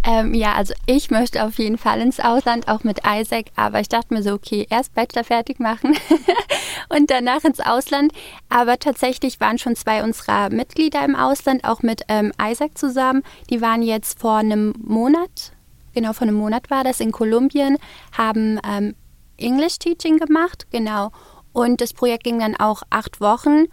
Ähm, 0.04 0.34
ja, 0.34 0.54
also 0.54 0.74
ich 0.86 1.12
möchte 1.12 1.44
auf 1.44 1.60
jeden 1.60 1.78
Fall 1.78 2.00
ins 2.00 2.20
Ausland, 2.20 2.68
auch 2.70 2.84
mit 2.84 3.02
Isaac, 3.06 3.48
aber 3.56 3.82
ich 3.82 3.90
dachte 3.90 4.14
mir 4.14 4.24
so, 4.24 4.34
okay, 4.34 4.66
erst 4.70 4.96
Bachelor 4.96 5.26
fertig 5.26 5.60
machen 5.60 5.98
und 6.90 7.12
danach 7.12 7.44
ins 7.44 7.60
Ausland. 7.60 8.14
Aber 8.48 8.80
tatsächlich 8.80 9.40
waren 9.42 9.58
schon 9.58 9.76
zwei 9.76 10.04
unserer 10.04 10.50
Mitglieder 10.50 11.04
im 11.04 11.16
Ausland, 11.16 11.66
auch 11.66 11.82
mit 11.84 12.04
ähm, 12.08 12.32
Isaac 12.42 12.78
zusammen. 12.78 13.22
Die 13.50 13.62
waren 13.62 13.82
jetzt 13.82 14.20
vor 14.20 14.38
einem 14.38 14.74
Monat 14.82 15.52
genau 15.98 16.14
vor 16.14 16.28
einem 16.28 16.38
Monat 16.38 16.70
war 16.70 16.84
das, 16.84 17.00
in 17.00 17.12
Kolumbien, 17.12 17.78
haben 18.16 18.60
ähm, 18.64 18.96
English 19.38 19.80
Teaching 19.80 20.18
gemacht, 20.18 20.68
genau. 20.70 21.12
Und 21.54 21.82
das 21.82 21.94
Projekt 21.94 22.24
ging 22.24 22.40
dann 22.40 22.56
auch 22.56 22.84
acht 22.92 23.20
Wochen. 23.20 23.66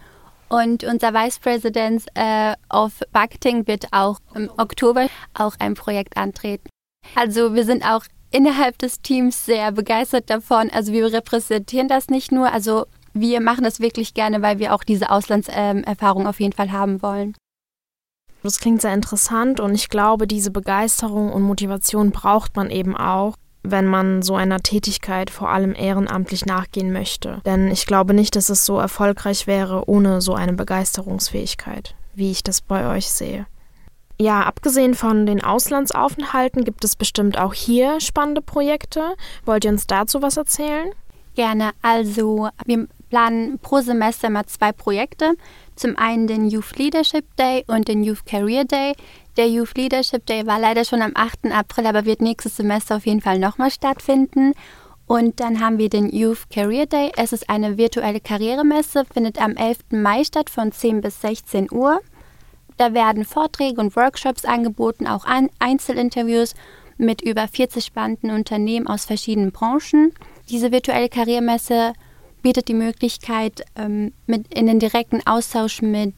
Und 0.49 0.83
unser 0.83 1.13
Vice 1.13 1.39
President 1.39 2.03
äh, 2.15 2.53
of 2.71 3.01
Marketing 3.13 3.67
wird 3.67 3.87
auch 3.91 4.19
im 4.33 4.49
Oktober 4.57 5.07
auch 5.35 5.55
ein 5.59 5.75
Projekt 5.75 6.17
antreten. 6.17 6.67
Also 7.13 7.53
wir 7.53 7.63
sind 7.63 7.83
auch 7.83 8.05
innerhalb 8.31 8.77
des 8.79 9.01
Teams 9.01 9.45
sehr 9.45 9.71
begeistert 9.71 10.29
davon. 10.29 10.71
Also 10.71 10.93
wir 10.93 11.11
repräsentieren 11.13 11.87
das 11.87 12.09
nicht 12.09 12.31
nur, 12.31 12.51
also 12.51 12.85
wir 13.13 13.39
machen 13.39 13.63
das 13.63 13.79
wirklich 13.79 14.13
gerne, 14.13 14.41
weil 14.41 14.59
wir 14.59 14.73
auch 14.73 14.83
diese 14.83 15.09
Auslandserfahrung 15.09 16.27
auf 16.27 16.39
jeden 16.39 16.53
Fall 16.53 16.71
haben 16.71 17.01
wollen. 17.01 17.35
Das 18.45 18.59
klingt 18.59 18.79
sehr 18.79 18.93
interessant 18.93 19.59
und 19.59 19.73
ich 19.73 19.89
glaube, 19.89 20.27
diese 20.27 20.51
Begeisterung 20.51 21.33
und 21.33 21.41
Motivation 21.41 22.11
braucht 22.11 22.55
man 22.55 22.69
eben 22.69 22.95
auch, 22.95 23.37
wenn 23.63 23.87
man 23.87 24.21
so 24.21 24.35
einer 24.35 24.59
Tätigkeit 24.59 25.31
vor 25.31 25.49
allem 25.49 25.73
ehrenamtlich 25.73 26.45
nachgehen 26.45 26.93
möchte. 26.93 27.41
Denn 27.43 27.71
ich 27.71 27.87
glaube 27.87 28.13
nicht, 28.13 28.35
dass 28.35 28.49
es 28.49 28.63
so 28.63 28.77
erfolgreich 28.77 29.47
wäre 29.47 29.89
ohne 29.89 30.21
so 30.21 30.35
eine 30.35 30.53
Begeisterungsfähigkeit, 30.53 31.95
wie 32.13 32.29
ich 32.29 32.43
das 32.43 32.61
bei 32.61 32.95
euch 32.95 33.09
sehe. 33.09 33.47
Ja, 34.21 34.43
abgesehen 34.43 34.93
von 34.93 35.25
den 35.25 35.43
Auslandsaufenthalten 35.43 36.63
gibt 36.63 36.85
es 36.85 36.95
bestimmt 36.95 37.39
auch 37.39 37.55
hier 37.55 37.99
spannende 37.99 38.43
Projekte. 38.43 39.15
Wollt 39.45 39.65
ihr 39.65 39.71
uns 39.71 39.87
dazu 39.87 40.21
was 40.21 40.37
erzählen? 40.37 40.91
Gerne. 41.33 41.71
Also, 41.81 42.49
wir 42.65 42.87
planen 43.09 43.57
pro 43.59 43.81
Semester 43.81 44.29
mal 44.29 44.45
zwei 44.45 44.71
Projekte. 44.71 45.33
Zum 45.75 45.97
einen 45.97 46.27
den 46.27 46.49
Youth 46.49 46.77
Leadership 46.77 47.25
Day 47.35 47.65
und 47.67 47.87
den 47.87 48.03
Youth 48.03 48.25
Career 48.25 48.65
Day. 48.65 48.93
Der 49.37 49.49
Youth 49.49 49.77
Leadership 49.77 50.25
Day 50.25 50.45
war 50.47 50.59
leider 50.59 50.85
schon 50.85 51.01
am 51.01 51.11
8. 51.15 51.51
April, 51.51 51.87
aber 51.87 52.05
wird 52.05 52.21
nächstes 52.21 52.55
Semester 52.55 52.95
auf 52.95 53.05
jeden 53.05 53.21
Fall 53.21 53.39
nochmal 53.39 53.71
stattfinden. 53.71 54.53
Und 55.07 55.39
dann 55.39 55.59
haben 55.59 55.77
wir 55.77 55.89
den 55.89 56.09
Youth 56.09 56.49
Career 56.49 56.85
Day. 56.85 57.11
Es 57.17 57.33
ist 57.33 57.49
eine 57.49 57.77
virtuelle 57.77 58.21
Karrieremesse, 58.21 59.03
findet 59.13 59.39
am 59.41 59.55
11. 59.55 59.79
Mai 59.91 60.23
statt 60.23 60.49
von 60.49 60.71
10 60.71 61.01
bis 61.01 61.21
16 61.21 61.71
Uhr. 61.71 61.99
Da 62.77 62.93
werden 62.93 63.23
Vorträge 63.23 63.79
und 63.79 63.95
Workshops 63.95 64.45
angeboten, 64.45 65.07
auch 65.07 65.25
Einzelinterviews 65.59 66.55
mit 66.97 67.21
über 67.21 67.47
40 67.47 67.83
spannenden 67.83 68.31
Unternehmen 68.31 68.87
aus 68.87 69.05
verschiedenen 69.05 69.51
Branchen. 69.51 70.13
Diese 70.49 70.71
virtuelle 70.71 71.09
Karrieremesse 71.09 71.93
bietet 72.45 72.67
die 72.67 72.75
Möglichkeit, 72.75 73.65
ähm, 73.75 74.13
mit 74.27 74.53
in 74.53 74.67
den 74.67 74.77
direkten 74.77 75.25
Austausch 75.25 75.81
mit 75.81 76.13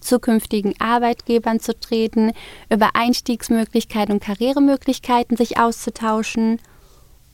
zukünftigen 0.00 0.72
Arbeitgebern 0.80 1.60
zu 1.60 1.78
treten, 1.78 2.32
über 2.70 2.92
Einstiegsmöglichkeiten 2.94 4.14
und 4.14 4.22
Karrieremöglichkeiten 4.22 5.36
sich 5.36 5.58
auszutauschen. 5.58 6.62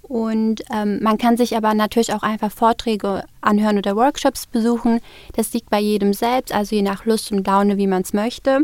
Und 0.03 0.65
ähm, 0.75 0.99
man 1.05 1.19
kann 1.19 1.37
sich 1.37 1.57
aber 1.57 1.73
natürlich 1.75 2.13
auch 2.15 2.25
einfach 2.25 2.51
Vorträge 2.51 3.23
anhören 3.43 3.79
oder 3.79 3.95
Workshops 3.95 4.49
besuchen. 4.49 4.99
Das 5.37 5.53
liegt 5.53 5.71
bei 5.71 5.79
jedem 5.79 6.13
selbst, 6.13 6.53
also 6.53 6.75
je 6.75 6.83
nach 6.83 7.05
Lust 7.05 7.31
und 7.31 7.47
Laune, 7.47 7.77
wie 7.77 7.87
man 7.87 8.03
es 8.03 8.13
möchte. 8.13 8.63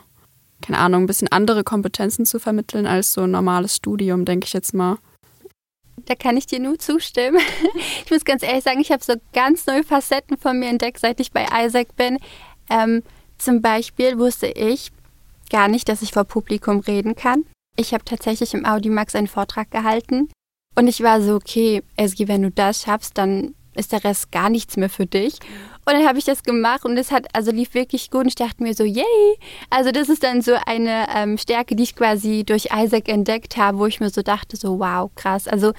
keine 0.62 0.80
Ahnung, 0.80 1.04
ein 1.04 1.08
bisschen 1.08 1.28
andere 1.32 1.64
Kompetenzen 1.64 2.26
zu 2.26 2.40
vermitteln 2.40 2.88
als 2.88 3.14
so 3.14 3.22
ein 3.22 3.32
normales 3.32 3.76
Studium, 3.76 4.26
denke 4.26 4.48
ich 4.48 4.54
jetzt 4.54 4.74
mal. 4.74 4.98
Da 6.06 6.16
kann 6.16 6.38
ich 6.38 6.46
dir 6.46 6.60
nur 6.60 6.80
zustimmen. 6.80 7.40
Ich 8.06 8.12
muss 8.12 8.26
ganz 8.26 8.42
ehrlich 8.42 8.64
sagen, 8.64 8.80
ich 8.80 8.92
habe 8.92 9.04
so 9.04 9.14
ganz 9.34 9.68
neue 9.68 9.84
Facetten 9.84 10.38
von 10.38 10.58
mir 10.58 10.70
entdeckt, 10.70 11.00
seit 11.00 11.20
ich 11.20 11.32
bei 11.32 11.46
Isaac 11.64 11.96
bin. 11.96 12.18
Ähm, 12.70 13.04
zum 13.38 13.62
Beispiel 13.62 14.18
wusste 14.18 14.48
ich 14.48 14.92
gar 15.52 15.68
nicht, 15.68 15.90
dass 15.90 16.02
ich 16.02 16.12
vor 16.12 16.24
Publikum 16.24 16.80
reden 16.80 17.16
kann. 17.16 17.46
Ich 17.76 17.94
habe 17.94 18.04
tatsächlich 18.04 18.54
im 18.54 18.66
Audimax 18.66 19.16
einen 19.16 19.28
Vortrag 19.28 19.70
gehalten 19.70 20.30
und 20.76 20.88
ich 20.88 21.02
war 21.02 21.22
so, 21.22 21.36
okay, 21.36 21.84
Esgi, 21.98 22.28
wenn 22.28 22.42
du 22.42 22.52
das 22.52 22.82
schaffst, 22.82 23.18
dann 23.18 23.54
ist 23.76 23.92
der 23.92 24.04
Rest 24.04 24.32
gar 24.32 24.50
nichts 24.50 24.78
mehr 24.78 24.90
für 24.90 25.06
dich. 25.06 25.40
Und 25.90 25.96
dann 25.96 26.08
habe 26.08 26.20
ich 26.20 26.26
das 26.26 26.44
gemacht 26.44 26.86
und 26.86 26.96
es 26.98 27.10
hat, 27.10 27.26
also 27.34 27.50
lief 27.50 27.74
wirklich 27.74 28.12
gut 28.12 28.22
und 28.22 28.28
ich 28.28 28.36
dachte 28.36 28.62
mir 28.62 28.76
so, 28.76 28.84
yay! 28.84 29.40
Also 29.72 29.92
das 29.92 30.08
ist 30.08 30.22
dann 30.22 30.44
so 30.44 30.54
eine 30.68 31.08
ähm, 31.16 31.36
Stärke, 31.40 31.76
die 31.76 31.82
ich 31.82 31.96
quasi 31.96 32.44
durch 32.46 32.68
Isaac 32.72 33.10
entdeckt 33.10 33.58
habe, 33.58 33.80
wo 33.80 33.88
ich 33.88 34.00
mir 34.00 34.12
so 34.12 34.22
dachte, 34.22 34.56
so 34.56 34.78
wow, 34.78 35.10
krass. 35.16 35.48
Also 35.48 35.74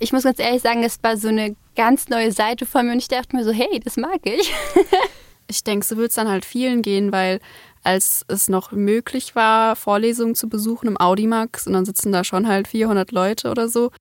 ich 0.00 0.12
muss 0.12 0.24
ganz 0.24 0.38
ehrlich 0.38 0.60
sagen, 0.60 0.84
es 0.84 1.02
war 1.02 1.16
so 1.16 1.28
eine 1.28 1.56
ganz 1.76 2.10
neue 2.10 2.30
Seite 2.30 2.66
von 2.66 2.84
mir 2.84 2.92
und 2.92 2.98
ich 2.98 3.08
dachte 3.08 3.34
mir 3.34 3.42
so, 3.42 3.50
hey, 3.50 3.80
das 3.82 3.96
mag 3.96 4.20
ich. 4.24 4.52
ich 5.48 5.64
denke, 5.64 5.86
so 5.86 5.96
wird 5.96 6.10
es 6.10 6.16
dann 6.16 6.28
halt 6.28 6.44
vielen 6.44 6.82
gehen, 6.82 7.10
weil 7.10 7.40
als 7.82 8.26
es 8.28 8.50
noch 8.50 8.72
möglich 8.72 9.34
war, 9.34 9.76
Vorlesungen 9.76 10.34
zu 10.34 10.50
besuchen 10.50 10.88
im 10.88 11.00
Audimax 11.00 11.66
und 11.66 11.72
dann 11.72 11.86
sitzen 11.86 12.12
da 12.12 12.22
schon 12.22 12.48
halt 12.48 12.68
400 12.68 13.12
Leute 13.12 13.50
oder 13.50 13.70
so. 13.70 13.92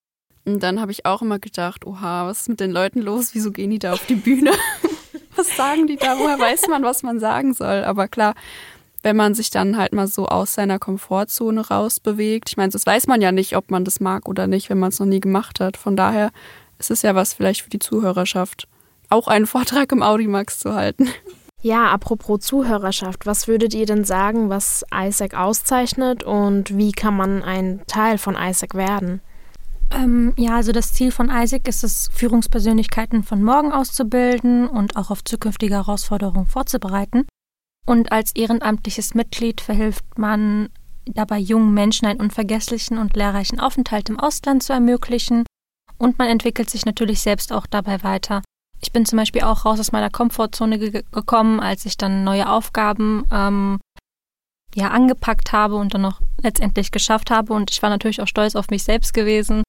Und 0.44 0.62
dann 0.62 0.82
habe 0.82 0.92
ich 0.92 1.06
auch 1.06 1.22
immer 1.22 1.40
gedacht, 1.40 1.86
oha, 1.86 2.28
was 2.28 2.42
ist 2.42 2.50
mit 2.50 2.60
den 2.60 2.72
Leuten 2.72 3.02
los? 3.02 3.30
Wieso 3.32 3.54
gehen 3.54 3.70
die 3.70 3.80
da 3.80 3.94
auf 3.94 4.06
die 4.08 4.16
Bühne? 4.16 4.52
was 5.38 5.56
sagen 5.56 5.88
die 5.88 5.98
da? 5.98 6.18
Woher 6.18 6.40
weiß 6.40 6.68
man, 6.70 6.84
was 6.84 7.04
man 7.04 7.20
sagen 7.20 7.54
soll? 7.54 7.84
Aber 7.84 8.08
klar, 8.08 8.34
wenn 9.04 9.16
man 9.16 9.36
sich 9.36 9.50
dann 9.50 9.78
halt 9.78 9.94
mal 9.94 10.08
so 10.08 10.28
aus 10.28 10.54
seiner 10.54 10.80
Komfortzone 10.80 11.68
rausbewegt, 11.68 12.50
ich 12.50 12.58
meine, 12.58 12.72
das 12.72 12.86
weiß 12.86 13.08
man 13.08 13.22
ja 13.22 13.32
nicht, 13.32 13.56
ob 13.56 13.72
man 13.72 13.86
das 13.86 14.00
mag 14.00 14.28
oder 14.28 14.48
nicht, 14.48 14.70
wenn 14.70 14.80
man 14.80 14.90
es 14.90 15.00
noch 15.00 15.08
nie 15.08 15.22
gemacht 15.22 15.60
hat. 15.60 15.78
Von 15.78 15.96
daher 15.96 16.32
ist 16.80 16.92
es 16.92 17.02
ja 17.02 17.16
was 17.16 17.34
vielleicht 17.34 17.62
für 17.62 17.70
die 17.70 17.80
Zuhörerschaft 17.80 18.68
auch 19.10 19.28
einen 19.28 19.48
Vortrag 19.48 19.92
im 19.92 20.04
Audimax 20.04 20.60
zu 20.60 20.74
halten. 20.74 21.10
Ja, 21.62 21.88
apropos 21.88 22.42
Zuhörerschaft, 22.42 23.26
was 23.26 23.48
würdet 23.48 23.74
ihr 23.74 23.86
denn 23.86 24.04
sagen, 24.04 24.50
was 24.50 24.86
Isaac 24.94 25.34
auszeichnet 25.34 26.24
und 26.24 26.78
wie 26.78 26.92
kann 26.92 27.16
man 27.16 27.44
ein 27.44 27.82
Teil 27.88 28.18
von 28.18 28.36
Isaac 28.40 28.76
werden? 28.76 29.22
Ähm, 29.92 30.34
ja, 30.38 30.56
also 30.56 30.72
das 30.72 30.94
Ziel 30.94 31.12
von 31.12 31.30
Isaac 31.30 31.68
ist 31.68 31.84
es, 31.84 32.10
Führungspersönlichkeiten 32.14 33.24
von 33.24 33.44
morgen 33.44 33.72
auszubilden 33.72 34.68
und 34.68 34.96
auch 34.96 35.12
auf 35.12 35.24
zukünftige 35.24 35.76
Herausforderungen 35.76 36.46
vorzubereiten. 36.46 37.26
Und 37.86 38.12
als 38.12 38.36
ehrenamtliches 38.36 39.16
Mitglied 39.16 39.62
verhilft 39.62 40.06
man 40.18 40.70
dabei 41.06 41.40
jungen 41.40 41.74
Menschen 41.74 42.06
einen 42.06 42.20
unvergesslichen 42.20 42.98
und 42.98 43.16
lehrreichen 43.16 43.60
Aufenthalt 43.60 44.10
im 44.10 44.20
Ausland 44.20 44.62
zu 44.62 44.74
ermöglichen. 44.74 45.46
Und 45.98 46.20
man 46.20 46.28
entwickelt 46.28 46.70
sich 46.70 46.86
natürlich 46.86 47.22
selbst 47.22 47.54
auch 47.54 47.66
dabei 47.66 48.04
weiter. 48.04 48.42
Ich 48.82 48.92
bin 48.92 49.06
zum 49.06 49.18
Beispiel 49.18 49.42
auch 49.42 49.66
raus 49.66 49.80
aus 49.80 49.92
meiner 49.92 50.10
Komfortzone 50.10 50.78
ge 50.78 51.04
gekommen, 51.12 51.60
als 51.60 51.86
ich 51.86 51.98
dann 51.98 52.24
neue 52.24 52.50
Aufgaben 52.50 53.24
ähm, 53.32 53.80
ja, 54.76 54.90
angepackt 54.90 55.54
habe 55.54 55.76
und 55.76 55.94
dann 55.94 56.02
noch 56.02 56.22
letztendlich 56.42 56.92
geschafft 56.92 57.32
habe. 57.32 57.54
Und 57.54 57.72
ich 57.72 57.82
war 57.82 57.90
natürlich 57.90 58.22
auch 58.22 58.28
stolz 58.28 58.56
auf 58.56 58.70
mich 58.70 58.84
selbst 58.84 59.14
gewesen. 59.14 59.64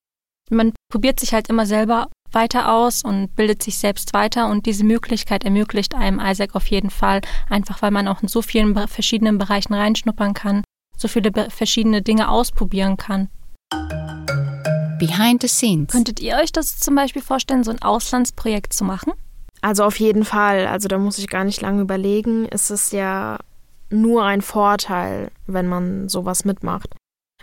Man 0.51 0.73
probiert 0.91 1.21
sich 1.21 1.35
halt 1.35 1.49
immer 1.49 1.67
selber 1.67 2.09
weiter 2.33 2.73
aus 2.73 3.03
und 3.03 3.35
bildet 3.37 3.63
sich 3.63 3.79
selbst 3.79 4.13
weiter. 4.15 4.49
Und 4.49 4.67
diese 4.67 4.85
Möglichkeit 4.85 5.45
ermöglicht 5.45 5.95
einem 5.95 6.21
Isaac 6.21 6.55
auf 6.55 6.67
jeden 6.67 6.91
Fall, 6.91 7.21
einfach 7.49 7.83
weil 7.83 7.91
man 7.91 8.09
auch 8.09 8.23
in 8.23 8.29
so 8.29 8.43
vielen 8.43 8.75
verschiedenen 8.89 9.39
Bereichen 9.39 9.75
reinschnuppern 9.75 10.35
kann, 10.35 10.63
so 10.97 11.09
viele 11.09 11.33
verschiedene 11.51 12.03
Dinge 12.03 12.29
ausprobieren 12.29 12.97
kann. 12.97 13.29
Behind 14.99 15.41
the 15.43 15.49
Scenes. 15.49 15.93
Könntet 15.93 16.21
ihr 16.21 16.37
euch 16.37 16.53
das 16.53 16.81
zum 16.81 16.95
Beispiel 16.95 17.23
vorstellen, 17.23 17.63
so 17.65 17.71
ein 17.71 17.83
Auslandsprojekt 17.83 18.73
zu 18.73 18.85
machen? 18.85 19.13
Also 19.61 19.85
auf 19.85 19.99
jeden 19.99 20.25
Fall. 20.25 20.67
Also 20.67 20.89
da 20.89 20.99
muss 20.99 21.19
ich 21.19 21.29
gar 21.29 21.45
nicht 21.45 21.61
lange 21.61 21.83
überlegen. 21.83 22.47
Es 22.51 22.71
ist 22.71 22.93
ja 22.93 23.39
nur 23.91 24.25
ein 24.25 24.43
Vorteil, 24.43 25.31
wenn 25.47 25.67
man 25.67 26.09
sowas 26.09 26.45
mitmacht. 26.45 26.95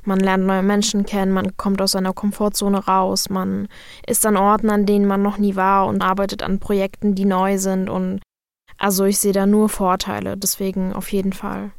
Man 0.05 0.19
lernt 0.19 0.45
neue 0.45 0.63
Menschen 0.63 1.05
kennen, 1.05 1.31
man 1.31 1.57
kommt 1.57 1.81
aus 1.81 1.91
seiner 1.91 2.13
Komfortzone 2.13 2.85
raus, 2.85 3.29
man 3.29 3.67
ist 4.07 4.25
an 4.25 4.37
Orten, 4.37 4.69
an 4.69 4.85
denen 4.85 5.07
man 5.07 5.21
noch 5.21 5.37
nie 5.37 5.55
war 5.55 5.87
und 5.87 6.01
arbeitet 6.01 6.43
an 6.43 6.59
Projekten, 6.59 7.15
die 7.15 7.25
neu 7.25 7.57
sind. 7.57 7.89
Und 7.89 8.21
also 8.77 9.05
ich 9.05 9.19
sehe 9.19 9.33
da 9.33 9.45
nur 9.45 9.69
Vorteile, 9.69 10.37
deswegen 10.37 10.93
auf 10.93 11.11
jeden 11.11 11.33
Fall 11.33 11.71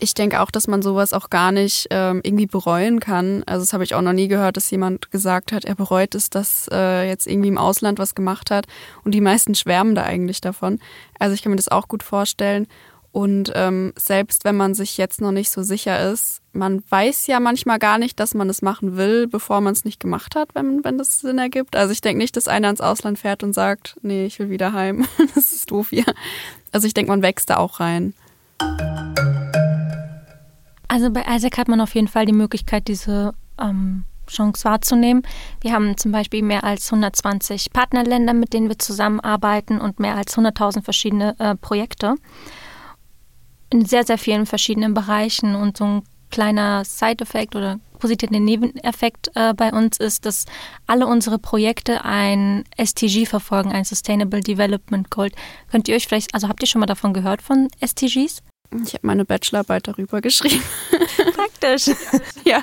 ich 0.00 0.14
denke 0.14 0.40
auch, 0.40 0.50
dass 0.50 0.66
man 0.66 0.82
sowas 0.82 1.12
auch 1.12 1.30
gar 1.30 1.52
nicht 1.52 1.86
ähm, 1.90 2.20
irgendwie 2.24 2.46
bereuen 2.46 3.00
kann. 3.00 3.44
Also 3.44 3.62
das 3.62 3.72
habe 3.72 3.84
ich 3.84 3.94
auch 3.94 4.02
noch 4.02 4.12
nie 4.12 4.28
gehört, 4.28 4.56
dass 4.56 4.70
jemand 4.70 5.10
gesagt 5.10 5.52
hat, 5.52 5.64
er 5.64 5.74
bereut 5.74 6.14
es, 6.14 6.30
dass 6.30 6.68
äh, 6.72 7.06
jetzt 7.06 7.26
irgendwie 7.26 7.48
im 7.48 7.58
Ausland 7.58 7.98
was 7.98 8.14
gemacht 8.14 8.50
hat. 8.50 8.66
Und 9.04 9.12
die 9.12 9.20
meisten 9.20 9.54
schwärmen 9.54 9.94
da 9.94 10.02
eigentlich 10.02 10.40
davon. 10.40 10.80
Also 11.18 11.34
ich 11.34 11.42
kann 11.42 11.50
mir 11.50 11.56
das 11.56 11.68
auch 11.68 11.86
gut 11.86 12.02
vorstellen. 12.02 12.66
Und 13.12 13.50
ähm, 13.56 13.92
selbst 13.96 14.44
wenn 14.44 14.56
man 14.56 14.74
sich 14.74 14.96
jetzt 14.96 15.20
noch 15.20 15.32
nicht 15.32 15.50
so 15.50 15.62
sicher 15.62 16.12
ist, 16.12 16.42
man 16.52 16.82
weiß 16.90 17.26
ja 17.26 17.40
manchmal 17.40 17.80
gar 17.80 17.98
nicht, 17.98 18.20
dass 18.20 18.34
man 18.34 18.48
es 18.48 18.62
machen 18.62 18.96
will, 18.96 19.26
bevor 19.26 19.60
man 19.60 19.72
es 19.72 19.84
nicht 19.84 19.98
gemacht 19.98 20.36
hat, 20.36 20.50
wenn, 20.54 20.84
wenn 20.84 20.96
das 20.96 21.20
Sinn 21.20 21.38
ergibt. 21.38 21.74
Also 21.74 21.92
ich 21.92 22.00
denke 22.00 22.18
nicht, 22.18 22.36
dass 22.36 22.46
einer 22.46 22.70
ins 22.70 22.80
Ausland 22.80 23.18
fährt 23.18 23.42
und 23.42 23.52
sagt, 23.52 23.96
nee, 24.02 24.26
ich 24.26 24.38
will 24.38 24.50
wieder 24.50 24.72
heim. 24.72 25.06
das 25.34 25.52
ist 25.52 25.70
doof 25.72 25.90
hier. 25.90 26.04
Also 26.70 26.86
ich 26.86 26.94
denke, 26.94 27.10
man 27.10 27.22
wächst 27.22 27.50
da 27.50 27.56
auch 27.56 27.80
rein. 27.80 28.14
Also 30.86 31.10
bei 31.10 31.24
Isaac 31.28 31.58
hat 31.58 31.68
man 31.68 31.80
auf 31.80 31.94
jeden 31.94 32.08
Fall 32.08 32.26
die 32.26 32.32
Möglichkeit, 32.32 32.86
diese 32.86 33.32
ähm, 33.60 34.04
Chance 34.28 34.64
wahrzunehmen. 34.64 35.22
Wir 35.60 35.72
haben 35.72 35.96
zum 35.96 36.12
Beispiel 36.12 36.42
mehr 36.42 36.62
als 36.62 36.92
120 36.92 37.72
Partnerländer, 37.72 38.34
mit 38.34 38.52
denen 38.52 38.68
wir 38.68 38.78
zusammenarbeiten 38.78 39.80
und 39.80 39.98
mehr 39.98 40.14
als 40.14 40.36
100.000 40.36 40.82
verschiedene 40.82 41.34
äh, 41.40 41.56
Projekte 41.56 42.14
in 43.70 43.84
sehr, 43.84 44.04
sehr 44.04 44.18
vielen 44.18 44.46
verschiedenen 44.46 44.94
Bereichen. 44.94 45.54
Und 45.54 45.76
so 45.76 45.84
ein 45.84 46.02
kleiner 46.30 46.84
Side-Effekt 46.84 47.56
oder 47.56 47.80
positiver 47.98 48.38
Nebeneffekt 48.38 49.30
äh, 49.34 49.52
bei 49.54 49.72
uns 49.72 49.98
ist, 49.98 50.24
dass 50.24 50.46
alle 50.86 51.06
unsere 51.06 51.38
Projekte 51.38 52.04
ein 52.04 52.64
STG 52.82 53.26
verfolgen, 53.26 53.72
ein 53.72 53.84
Sustainable 53.84 54.40
Development 54.40 55.10
Goal. 55.10 55.30
Könnt 55.70 55.88
ihr 55.88 55.96
euch 55.96 56.06
vielleicht, 56.06 56.34
also 56.34 56.48
habt 56.48 56.62
ihr 56.62 56.66
schon 56.66 56.80
mal 56.80 56.86
davon 56.86 57.12
gehört 57.12 57.42
von 57.42 57.68
STGs? 57.84 58.42
Ich 58.84 58.94
habe 58.94 59.06
meine 59.06 59.24
Bachelorarbeit 59.24 59.88
darüber 59.88 60.20
geschrieben. 60.20 60.62
Praktisch. 61.34 61.94
ja, 62.44 62.62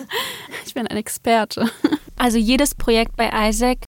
ich 0.65 0.73
bin 0.73 0.87
ein 0.87 0.97
Experte. 0.97 1.69
Also 2.17 2.37
jedes 2.37 2.75
Projekt 2.75 3.15
bei 3.15 3.49
Isaac 3.49 3.79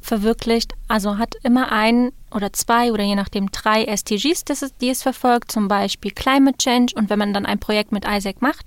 verwirklicht, 0.00 0.74
also 0.88 1.18
hat 1.18 1.34
immer 1.42 1.72
ein 1.72 2.12
oder 2.34 2.52
zwei 2.52 2.92
oder 2.92 3.04
je 3.04 3.14
nachdem 3.14 3.50
drei 3.50 3.84
SDGs, 3.84 4.44
die 4.80 4.90
es 4.90 5.02
verfolgt, 5.02 5.52
zum 5.52 5.68
Beispiel 5.68 6.10
Climate 6.10 6.58
Change. 6.58 6.94
Und 6.96 7.10
wenn 7.10 7.18
man 7.18 7.32
dann 7.32 7.46
ein 7.46 7.58
Projekt 7.58 7.92
mit 7.92 8.04
Isaac 8.06 8.42
macht, 8.42 8.66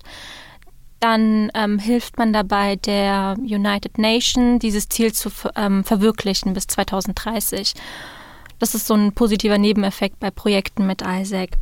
dann 1.00 1.52
ähm, 1.56 1.80
hilft 1.80 2.18
man 2.18 2.32
dabei, 2.32 2.76
der 2.76 3.36
United 3.40 3.98
Nations 3.98 4.60
dieses 4.60 4.88
Ziel 4.88 5.12
zu 5.14 5.32
ähm, 5.56 5.84
verwirklichen 5.84 6.54
bis 6.54 6.68
2030. 6.68 7.74
Das 8.60 8.76
ist 8.76 8.86
so 8.86 8.94
ein 8.94 9.12
positiver 9.12 9.58
Nebeneffekt 9.58 10.20
bei 10.20 10.30
Projekten 10.30 10.86
mit 10.86 11.02
Isaac. 11.02 11.58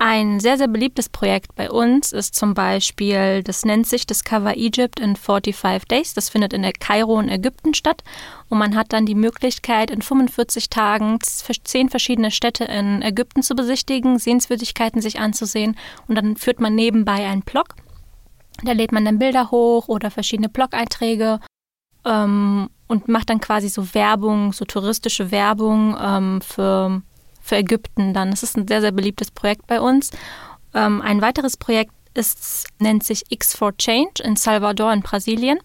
Ein 0.00 0.38
sehr, 0.38 0.56
sehr 0.56 0.68
beliebtes 0.68 1.08
Projekt 1.08 1.56
bei 1.56 1.72
uns 1.72 2.12
ist 2.12 2.36
zum 2.36 2.54
Beispiel, 2.54 3.42
das 3.42 3.64
nennt 3.64 3.84
sich 3.84 4.06
Discover 4.06 4.56
Egypt 4.56 5.00
in 5.00 5.16
45 5.16 5.88
Days. 5.88 6.14
Das 6.14 6.28
findet 6.28 6.52
in 6.52 6.62
der 6.62 6.72
Kairo 6.72 7.18
in 7.18 7.28
Ägypten 7.28 7.74
statt. 7.74 8.04
Und 8.48 8.58
man 8.58 8.76
hat 8.76 8.92
dann 8.92 9.06
die 9.06 9.16
Möglichkeit, 9.16 9.90
in 9.90 10.00
45 10.00 10.70
Tagen 10.70 11.18
zehn 11.20 11.88
verschiedene 11.88 12.30
Städte 12.30 12.64
in 12.64 13.02
Ägypten 13.02 13.42
zu 13.42 13.56
besichtigen, 13.56 14.20
Sehenswürdigkeiten 14.20 15.02
sich 15.02 15.18
anzusehen. 15.18 15.76
Und 16.06 16.14
dann 16.14 16.36
führt 16.36 16.60
man 16.60 16.76
nebenbei 16.76 17.26
einen 17.26 17.42
Blog. 17.42 17.74
Da 18.62 18.72
lädt 18.72 18.92
man 18.92 19.04
dann 19.04 19.18
Bilder 19.18 19.50
hoch 19.50 19.88
oder 19.88 20.12
verschiedene 20.12 20.48
Blog-Einträge 20.48 21.40
ähm, 22.04 22.70
und 22.86 23.08
macht 23.08 23.30
dann 23.30 23.40
quasi 23.40 23.68
so 23.68 23.94
Werbung, 23.94 24.52
so 24.52 24.64
touristische 24.64 25.32
Werbung 25.32 25.96
ähm, 26.00 26.40
für 26.40 27.02
für 27.48 27.56
Ägypten 27.56 28.12
dann. 28.12 28.30
Das 28.30 28.42
ist 28.42 28.56
ein 28.56 28.68
sehr, 28.68 28.80
sehr 28.80 28.92
beliebtes 28.92 29.30
Projekt 29.30 29.66
bei 29.66 29.80
uns. 29.80 30.10
Ähm, 30.74 31.00
ein 31.00 31.22
weiteres 31.22 31.56
Projekt 31.56 31.92
ist, 32.14 32.66
nennt 32.78 33.04
sich 33.04 33.26
X4 33.26 33.76
Change 33.78 34.22
in 34.22 34.36
Salvador 34.36 34.92
in 34.92 35.00
Brasilien. 35.00 35.58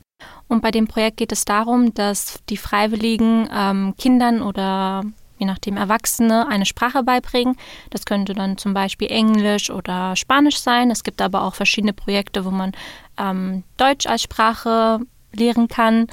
Und 0.48 0.62
bei 0.62 0.72
dem 0.72 0.88
Projekt 0.88 1.18
geht 1.18 1.32
es 1.32 1.46
darum, 1.46 1.94
dass 1.94 2.40
die 2.50 2.58
Freiwilligen 2.58 3.50
ähm, 3.54 3.96
Kindern 3.98 4.42
oder 4.42 5.04
je 5.38 5.46
nachdem 5.46 5.76
Erwachsene 5.76 6.48
eine 6.48 6.66
Sprache 6.66 7.04
beibringen. 7.04 7.58
Das 7.90 8.06
könnte 8.06 8.34
dann 8.34 8.58
zum 8.58 8.74
Beispiel 8.74 9.12
Englisch 9.12 9.70
oder 9.70 10.16
Spanisch 10.16 10.60
sein. 10.60 10.90
Es 10.90 11.04
gibt 11.04 11.22
aber 11.22 11.44
auch 11.44 11.56
verschiedene 11.56 11.92
Projekte, 11.92 12.46
wo 12.46 12.52
man 12.52 12.72
ähm, 13.18 13.64
Deutsch 13.76 14.06
als 14.06 14.22
Sprache 14.22 15.00
lehren 15.34 15.68
kann. 15.68 16.08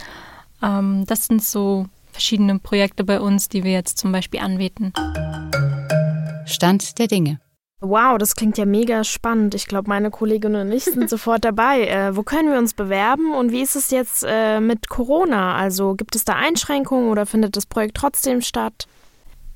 Ähm, 0.62 1.04
das 1.06 1.26
sind 1.26 1.44
so 1.44 1.86
verschiedene 2.10 2.58
Projekte 2.58 3.04
bei 3.04 3.20
uns, 3.20 3.48
die 3.48 3.64
wir 3.64 3.72
jetzt 3.72 3.98
zum 3.98 4.12
Beispiel 4.12 4.40
anbieten. 4.40 4.92
Stand 6.46 6.98
der 6.98 7.06
Dinge. 7.06 7.40
Wow, 7.82 8.18
das 8.18 8.36
klingt 8.36 8.58
ja 8.58 8.66
mega 8.66 9.04
spannend. 9.04 9.54
Ich 9.54 9.66
glaube, 9.66 9.88
meine 9.88 10.10
Kolleginnen 10.10 10.68
und 10.68 10.72
ich 10.72 10.84
sind 10.84 11.08
sofort 11.10 11.44
dabei. 11.44 11.86
Äh, 11.86 12.14
wo 12.14 12.22
können 12.22 12.50
wir 12.50 12.58
uns 12.58 12.74
bewerben 12.74 13.32
und 13.32 13.52
wie 13.52 13.62
ist 13.62 13.74
es 13.74 13.90
jetzt 13.90 14.24
äh, 14.28 14.60
mit 14.60 14.88
Corona? 14.90 15.56
Also 15.56 15.94
gibt 15.94 16.14
es 16.14 16.24
da 16.24 16.34
Einschränkungen 16.34 17.08
oder 17.08 17.24
findet 17.24 17.56
das 17.56 17.64
Projekt 17.64 17.96
trotzdem 17.96 18.42
statt? 18.42 18.86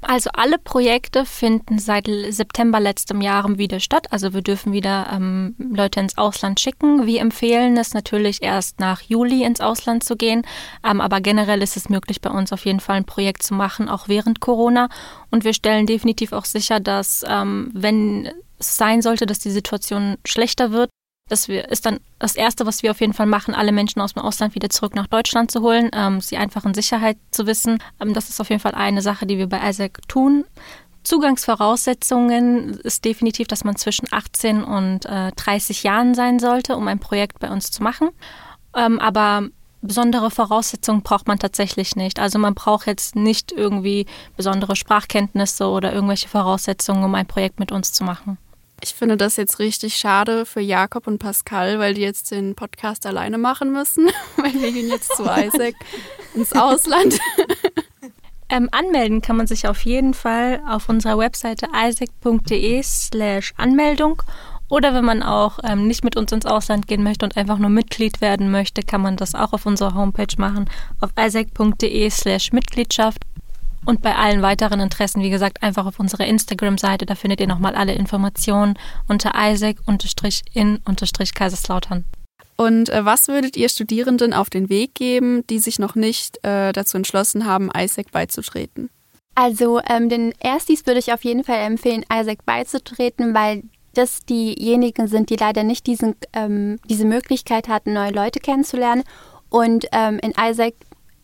Also 0.06 0.30
alle 0.32 0.58
Projekte 0.58 1.24
finden 1.24 1.78
seit 1.78 2.06
September 2.06 2.80
letztem 2.80 3.20
Jahr 3.20 3.58
wieder 3.58 3.80
statt. 3.80 4.06
Also 4.10 4.34
wir 4.34 4.42
dürfen 4.42 4.72
wieder 4.72 5.08
ähm, 5.12 5.54
Leute 5.58 6.00
ins 6.00 6.18
Ausland 6.18 6.60
schicken. 6.60 7.06
Wir 7.06 7.20
empfehlen 7.20 7.76
es 7.76 7.94
natürlich 7.94 8.42
erst 8.42 8.80
nach 8.80 9.00
Juli 9.00 9.44
ins 9.44 9.60
Ausland 9.60 10.04
zu 10.04 10.16
gehen. 10.16 10.42
Ähm, 10.84 11.00
aber 11.00 11.20
generell 11.20 11.62
ist 11.62 11.76
es 11.76 11.88
möglich, 11.88 12.20
bei 12.20 12.30
uns 12.30 12.52
auf 12.52 12.64
jeden 12.64 12.80
Fall 12.80 12.96
ein 12.96 13.04
Projekt 13.04 13.42
zu 13.42 13.54
machen, 13.54 13.88
auch 13.88 14.08
während 14.08 14.40
Corona. 14.40 14.88
Und 15.30 15.44
wir 15.44 15.54
stellen 15.54 15.86
definitiv 15.86 16.32
auch 16.32 16.44
sicher, 16.44 16.80
dass 16.80 17.24
ähm, 17.26 17.70
wenn 17.74 18.30
es 18.58 18.76
sein 18.76 19.02
sollte, 19.02 19.26
dass 19.26 19.38
die 19.38 19.50
Situation 19.50 20.16
schlechter 20.24 20.70
wird, 20.70 20.90
das 21.28 21.48
ist 21.48 21.86
dann 21.86 22.00
das 22.18 22.36
Erste, 22.36 22.66
was 22.66 22.82
wir 22.82 22.90
auf 22.90 23.00
jeden 23.00 23.14
Fall 23.14 23.26
machen, 23.26 23.54
alle 23.54 23.72
Menschen 23.72 24.00
aus 24.00 24.12
dem 24.12 24.22
Ausland 24.22 24.54
wieder 24.54 24.68
zurück 24.68 24.94
nach 24.94 25.06
Deutschland 25.06 25.50
zu 25.50 25.62
holen, 25.62 25.90
ähm, 25.94 26.20
sie 26.20 26.36
einfach 26.36 26.64
in 26.64 26.74
Sicherheit 26.74 27.16
zu 27.30 27.46
wissen. 27.46 27.78
Ähm, 28.00 28.12
das 28.12 28.28
ist 28.28 28.40
auf 28.40 28.50
jeden 28.50 28.60
Fall 28.60 28.74
eine 28.74 29.00
Sache, 29.00 29.26
die 29.26 29.38
wir 29.38 29.46
bei 29.46 29.68
Isaac 29.68 30.06
tun. 30.06 30.44
Zugangsvoraussetzungen 31.02 32.78
ist 32.80 33.04
definitiv, 33.04 33.46
dass 33.46 33.64
man 33.64 33.76
zwischen 33.76 34.08
18 34.10 34.64
und 34.64 35.06
äh, 35.06 35.32
30 35.32 35.82
Jahren 35.82 36.14
sein 36.14 36.38
sollte, 36.38 36.76
um 36.76 36.88
ein 36.88 36.98
Projekt 36.98 37.38
bei 37.40 37.50
uns 37.50 37.70
zu 37.70 37.82
machen. 37.82 38.10
Ähm, 38.74 38.98
aber 39.00 39.48
besondere 39.80 40.30
Voraussetzungen 40.30 41.02
braucht 41.02 41.26
man 41.26 41.38
tatsächlich 41.38 41.96
nicht. 41.96 42.18
Also 42.18 42.38
man 42.38 42.54
braucht 42.54 42.86
jetzt 42.86 43.16
nicht 43.16 43.52
irgendwie 43.52 44.06
besondere 44.36 44.76
Sprachkenntnisse 44.76 45.66
oder 45.68 45.92
irgendwelche 45.92 46.28
Voraussetzungen, 46.28 47.04
um 47.04 47.14
ein 47.14 47.26
Projekt 47.26 47.60
mit 47.60 47.70
uns 47.72 47.92
zu 47.92 48.04
machen. 48.04 48.38
Ich 48.80 48.94
finde 48.94 49.16
das 49.16 49.36
jetzt 49.36 49.58
richtig 49.58 49.96
schade 49.96 50.44
für 50.44 50.60
Jakob 50.60 51.06
und 51.06 51.18
Pascal, 51.18 51.78
weil 51.78 51.94
die 51.94 52.02
jetzt 52.02 52.30
den 52.30 52.54
Podcast 52.54 53.06
alleine 53.06 53.38
machen 53.38 53.72
müssen, 53.72 54.08
weil 54.36 54.54
wir 54.54 54.72
gehen 54.72 54.88
jetzt 54.88 55.16
zu 55.16 55.22
Isaac 55.36 55.74
ins 56.34 56.52
Ausland. 56.52 57.18
Ähm, 58.50 58.68
anmelden 58.72 59.22
kann 59.22 59.38
man 59.38 59.46
sich 59.46 59.66
auf 59.66 59.84
jeden 59.86 60.12
Fall 60.12 60.62
auf 60.68 60.90
unserer 60.90 61.16
Webseite 61.16 61.66
isaac.de 61.74 62.82
slash 62.82 63.54
Anmeldung 63.56 64.22
oder 64.68 64.94
wenn 64.94 65.04
man 65.04 65.22
auch 65.22 65.58
ähm, 65.64 65.86
nicht 65.86 66.04
mit 66.04 66.16
uns 66.16 66.32
ins 66.32 66.46
Ausland 66.46 66.86
gehen 66.86 67.02
möchte 67.02 67.24
und 67.24 67.36
einfach 67.36 67.58
nur 67.58 67.70
Mitglied 67.70 68.20
werden 68.20 68.50
möchte, 68.50 68.82
kann 68.82 69.00
man 69.00 69.16
das 69.16 69.34
auch 69.34 69.52
auf 69.52 69.66
unserer 69.66 69.94
Homepage 69.94 70.34
machen 70.38 70.68
auf 71.00 71.10
isaac.de 71.18 72.10
slash 72.10 72.52
Mitgliedschaft. 72.52 73.18
Und 73.86 74.02
bei 74.02 74.16
allen 74.16 74.42
weiteren 74.42 74.80
Interessen, 74.80 75.22
wie 75.22 75.30
gesagt, 75.30 75.62
einfach 75.62 75.86
auf 75.86 76.00
unserer 76.00 76.26
Instagram-Seite. 76.26 77.06
Da 77.06 77.14
findet 77.14 77.40
ihr 77.40 77.46
nochmal 77.46 77.74
alle 77.74 77.94
Informationen 77.94 78.78
unter 79.08 79.32
Isaac-in-Kaiserslautern. 79.34 82.04
Und 82.56 82.88
äh, 82.88 83.04
was 83.04 83.28
würdet 83.28 83.56
ihr 83.56 83.68
Studierenden 83.68 84.32
auf 84.32 84.48
den 84.48 84.68
Weg 84.68 84.94
geben, 84.94 85.44
die 85.48 85.58
sich 85.58 85.78
noch 85.78 85.96
nicht 85.96 86.44
äh, 86.44 86.72
dazu 86.72 86.96
entschlossen 86.96 87.46
haben, 87.46 87.70
Isaac 87.76 88.12
beizutreten? 88.12 88.90
Also 89.34 89.80
ähm, 89.88 90.08
den 90.08 90.32
Erstis 90.38 90.86
würde 90.86 91.00
ich 91.00 91.12
auf 91.12 91.24
jeden 91.24 91.42
Fall 91.42 91.58
empfehlen, 91.58 92.04
Isaac 92.12 92.46
beizutreten, 92.46 93.34
weil 93.34 93.64
das 93.94 94.24
diejenigen 94.24 95.08
sind, 95.08 95.30
die 95.30 95.36
leider 95.36 95.64
nicht 95.64 95.86
diesen, 95.86 96.14
ähm, 96.32 96.78
diese 96.88 97.04
Möglichkeit 97.04 97.68
hatten, 97.68 97.92
neue 97.92 98.12
Leute 98.12 98.40
kennenzulernen. 98.40 99.02
Und 99.50 99.86
ähm, 99.92 100.18
in 100.20 100.32
Isaac 100.40 100.74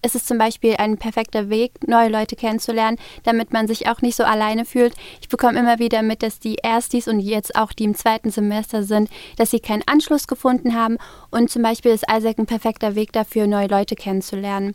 ist 0.02 0.14
es 0.14 0.24
zum 0.24 0.38
Beispiel 0.38 0.76
ein 0.76 0.98
perfekter 0.98 1.50
Weg, 1.50 1.72
neue 1.86 2.08
Leute 2.08 2.36
kennenzulernen, 2.36 2.98
damit 3.24 3.52
man 3.52 3.66
sich 3.66 3.88
auch 3.88 4.02
nicht 4.02 4.16
so 4.16 4.24
alleine 4.24 4.64
fühlt. 4.64 4.94
Ich 5.20 5.28
bekomme 5.28 5.58
immer 5.58 5.78
wieder 5.78 6.02
mit, 6.02 6.22
dass 6.22 6.38
die 6.38 6.56
Erstis 6.56 7.08
und 7.08 7.20
jetzt 7.20 7.56
auch 7.56 7.72
die 7.72 7.84
im 7.84 7.94
zweiten 7.94 8.30
Semester 8.30 8.82
sind, 8.82 9.10
dass 9.36 9.50
sie 9.50 9.60
keinen 9.60 9.82
Anschluss 9.86 10.26
gefunden 10.26 10.74
haben. 10.74 10.98
Und 11.30 11.50
zum 11.50 11.62
Beispiel 11.62 11.92
ist 11.92 12.06
Isaac 12.10 12.38
ein 12.38 12.46
perfekter 12.46 12.94
Weg 12.94 13.12
dafür, 13.12 13.46
neue 13.46 13.68
Leute 13.68 13.94
kennenzulernen. 13.94 14.74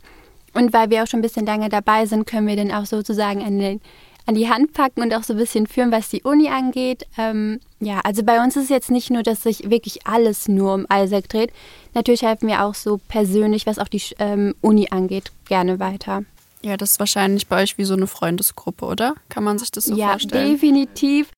Und 0.54 0.72
weil 0.72 0.90
wir 0.90 1.04
auch 1.04 1.08
schon 1.08 1.20
ein 1.20 1.24
bisschen 1.24 1.46
lange 1.46 1.70
dabei 1.70 2.06
sind, 2.06 2.26
können 2.26 2.48
wir 2.48 2.56
dann 2.56 2.72
auch 2.72 2.86
sozusagen 2.86 3.44
eine 3.44 3.80
an 4.26 4.36
die 4.36 4.50
Hand 4.50 4.74
packen 4.74 5.02
und 5.02 5.14
auch 5.14 5.24
so 5.24 5.34
ein 5.34 5.40
bisschen 5.40 5.68
führen, 5.68 5.92
was 5.92 6.10
die 6.10 6.24
Uni 6.24 6.50
angeht. 6.50 7.06
Ähm, 7.18 7.60
ja, 7.80 8.02
also 8.04 8.24
bei 8.24 8.44
uns 8.44 8.56
ist 8.56 8.64
es 8.64 8.70
jetzt 8.70 8.92
nicht 8.92 9.12
nur, 9.12 9.24
dass 9.24 9.44
sich 9.44 9.70
wirklich 9.70 10.08
alles 10.08 10.48
nur 10.48 10.74
um 10.74 10.88
Isaac 10.92 11.30
dreht. 11.30 11.52
Natürlich 11.94 12.24
helfen 12.24 12.48
wir 12.48 12.64
auch 12.64 12.76
so 12.76 13.00
persönlich, 13.08 13.66
was 13.66 13.80
auch 13.80 13.88
die 13.88 14.02
ähm, 14.20 14.56
Uni 14.62 14.88
angeht, 14.90 15.32
gerne 15.48 15.80
weiter. 15.80 16.24
Ja, 16.62 16.78
das 16.78 16.92
ist 16.92 17.00
wahrscheinlich 17.00 17.48
bei 17.48 17.62
euch 17.62 17.78
wie 17.78 17.86
so 17.86 17.94
eine 17.94 18.08
Freundesgruppe, 18.08 18.86
oder? 18.86 19.14
Kann 19.30 19.44
man 19.44 19.60
sich 19.60 19.70
das 19.70 19.86
so 19.86 19.96
ja, 19.96 20.10
vorstellen? 20.10 20.48
Ja, 20.48 20.54
definitiv. 20.54 21.30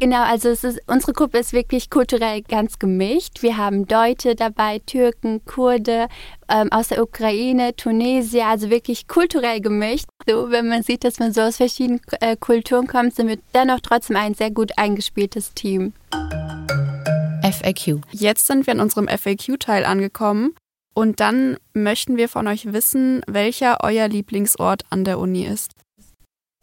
Genau, 0.00 0.22
also 0.22 0.48
es 0.48 0.64
ist, 0.64 0.80
unsere 0.86 1.12
Gruppe 1.12 1.38
ist 1.38 1.52
wirklich 1.52 1.88
kulturell 1.88 2.42
ganz 2.42 2.78
gemischt. 2.78 3.42
Wir 3.42 3.56
haben 3.56 3.86
Deutsche 3.86 4.34
dabei, 4.34 4.80
Türken, 4.80 5.44
Kurde, 5.44 6.08
ähm, 6.48 6.70
aus 6.72 6.88
der 6.88 7.02
Ukraine, 7.02 7.76
Tunesier, 7.76 8.46
also 8.46 8.70
wirklich 8.70 9.06
kulturell 9.06 9.60
gemischt. 9.60 10.06
So, 10.26 10.50
wenn 10.50 10.68
man 10.68 10.82
sieht, 10.82 11.04
dass 11.04 11.20
man 11.20 11.32
so 11.32 11.42
aus 11.42 11.58
verschiedenen 11.58 12.00
äh, 12.20 12.36
Kulturen 12.36 12.86
kommt, 12.86 13.14
sind 13.14 13.28
wir 13.28 13.38
dennoch 13.54 13.80
trotzdem 13.80 14.16
ein 14.16 14.34
sehr 14.34 14.50
gut 14.50 14.72
eingespieltes 14.76 15.54
Team. 15.54 15.92
FAQ. 17.42 18.00
Jetzt 18.10 18.46
sind 18.46 18.66
wir 18.66 18.74
in 18.74 18.80
unserem 18.80 19.06
FAQ-Teil 19.06 19.84
angekommen 19.84 20.54
und 20.94 21.20
dann 21.20 21.56
möchten 21.72 22.16
wir 22.16 22.28
von 22.28 22.48
euch 22.48 22.72
wissen, 22.72 23.22
welcher 23.26 23.78
euer 23.82 24.08
Lieblingsort 24.08 24.82
an 24.90 25.04
der 25.04 25.18
Uni 25.18 25.44
ist. 25.44 25.72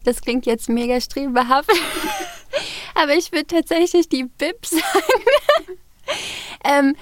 Das 0.04 0.20
klingt 0.20 0.46
jetzt 0.46 0.68
mega 0.68 1.00
strebehaft. 1.00 1.70
Aber 2.94 3.14
ich 3.14 3.32
würde 3.32 3.46
tatsächlich 3.46 4.08
die 4.08 4.24
BIP 4.24 4.66
sagen. 4.66 5.78
ähm, 6.64 6.96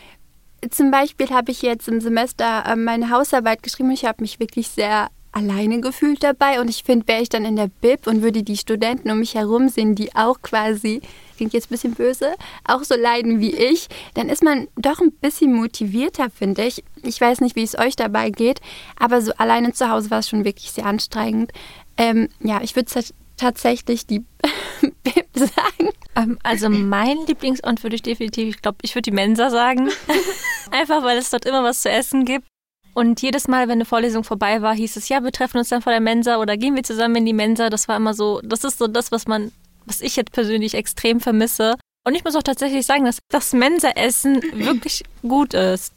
zum 0.71 0.91
Beispiel 0.91 1.31
habe 1.31 1.53
ich 1.53 1.63
jetzt 1.63 1.89
im 1.89 2.01
Semester 2.01 2.65
äh, 2.67 2.77
meine 2.77 3.11
Hausarbeit 3.11 3.63
geschrieben 3.63 3.91
ich 3.91 4.05
habe 4.05 4.23
mich 4.23 4.39
wirklich 4.41 4.69
sehr 4.69 5.09
alleine 5.33 5.81
gefühlt 5.81 6.23
dabei. 6.23 6.61
Und 6.61 6.69
ich 6.69 6.83
finde, 6.83 7.07
wäre 7.09 7.23
ich 7.23 7.29
dann 7.29 7.45
in 7.45 7.57
der 7.57 7.69
BIP 7.69 8.07
und 8.07 8.23
würde 8.23 8.43
die 8.43 8.57
Studenten 8.57 9.11
um 9.11 9.21
mich 9.21 9.35
herum 9.35 9.69
sehen, 9.69 9.95
die 9.95 10.15
auch 10.15 10.43
quasi, 10.43 11.01
klingt 11.37 11.53
jetzt 11.53 11.67
ein 11.67 11.75
bisschen 11.75 11.95
böse, 11.95 12.35
auch 12.65 12.83
so 12.83 12.95
leiden 12.97 13.41
wie 13.41 13.55
ich, 13.55 13.89
dann 14.15 14.29
ist 14.29 14.43
man 14.43 14.69
doch 14.77 15.01
ein 15.01 15.13
bisschen 15.13 15.55
motivierter, 15.55 16.31
finde 16.31 16.65
ich. 16.65 16.85
Ich 17.03 17.21
weiß 17.21 17.41
nicht, 17.41 17.57
wie 17.57 17.63
es 17.63 17.79
euch 17.79 17.97
dabei 17.97 18.31
geht, 18.31 18.61
aber 18.99 19.23
so 19.23 19.33
alleine 19.37 19.73
zu 19.73 19.89
Hause 19.89 20.11
war 20.11 20.19
es 20.19 20.29
schon 20.29 20.45
wirklich 20.45 20.73
sehr 20.73 20.87
anstrengend. 20.87 21.53
Ähm, 21.97 22.29
ja, 22.41 22.61
ich 22.63 22.77
würde 22.77 22.91
tatsächlich 23.37 24.07
die 24.07 24.25
BIP 25.03 25.20
sagen. 25.35 25.91
Ähm, 26.17 26.39
also 26.43 26.69
mein 26.69 27.19
Lieblingsort 27.27 27.83
würde 27.83 27.97
ich 27.97 28.03
definitiv, 28.03 28.57
ich 28.57 28.63
glaube, 28.63 28.79
ich 28.83 28.95
würde 28.95 29.11
die 29.11 29.15
Mensa 29.17 29.51
sagen. 29.51 29.91
Einfach 30.71 31.03
weil 31.03 31.19
es 31.19 31.31
dort 31.31 31.47
immer 31.47 31.63
was 31.63 31.83
zu 31.83 31.91
essen 31.91 32.25
gibt. 32.25 32.47
Und 32.93 33.23
jedes 33.23 33.47
Mal, 33.47 33.69
wenn 33.69 33.79
eine 33.79 33.85
Vorlesung 33.85 34.25
vorbei 34.25 34.63
war, 34.63 34.75
hieß 34.75 34.97
es, 34.97 35.09
ja, 35.09 35.23
wir 35.23 35.31
treffen 35.31 35.59
uns 35.59 35.69
dann 35.69 35.83
vor 35.83 35.93
der 35.93 36.01
Mensa 36.01 36.39
oder 36.39 36.57
gehen 36.57 36.75
wir 36.75 36.83
zusammen 36.83 37.17
in 37.17 37.27
die 37.27 37.33
Mensa. 37.33 37.71
Das 37.71 37.89
war 37.89 37.97
immer 37.97 38.15
so, 38.15 38.41
das 38.43 38.65
ist 38.65 38.79
so 38.79 38.89
das, 38.89 39.13
was 39.13 39.27
man, 39.27 39.53
was 39.87 40.01
ich 40.01 40.17
jetzt 40.17 40.33
persönlich 40.33 40.75
extrem 40.75 41.21
vermisse. 41.21 41.77
Und 42.05 42.15
ich 42.15 42.25
muss 42.25 42.35
auch 42.35 42.43
tatsächlich 42.43 42.87
sagen, 42.87 43.05
dass 43.05 43.19
das 43.29 43.53
Mensa-Essen 43.53 44.43
wirklich 44.55 45.05
gut 45.23 45.55
ist. 45.55 45.93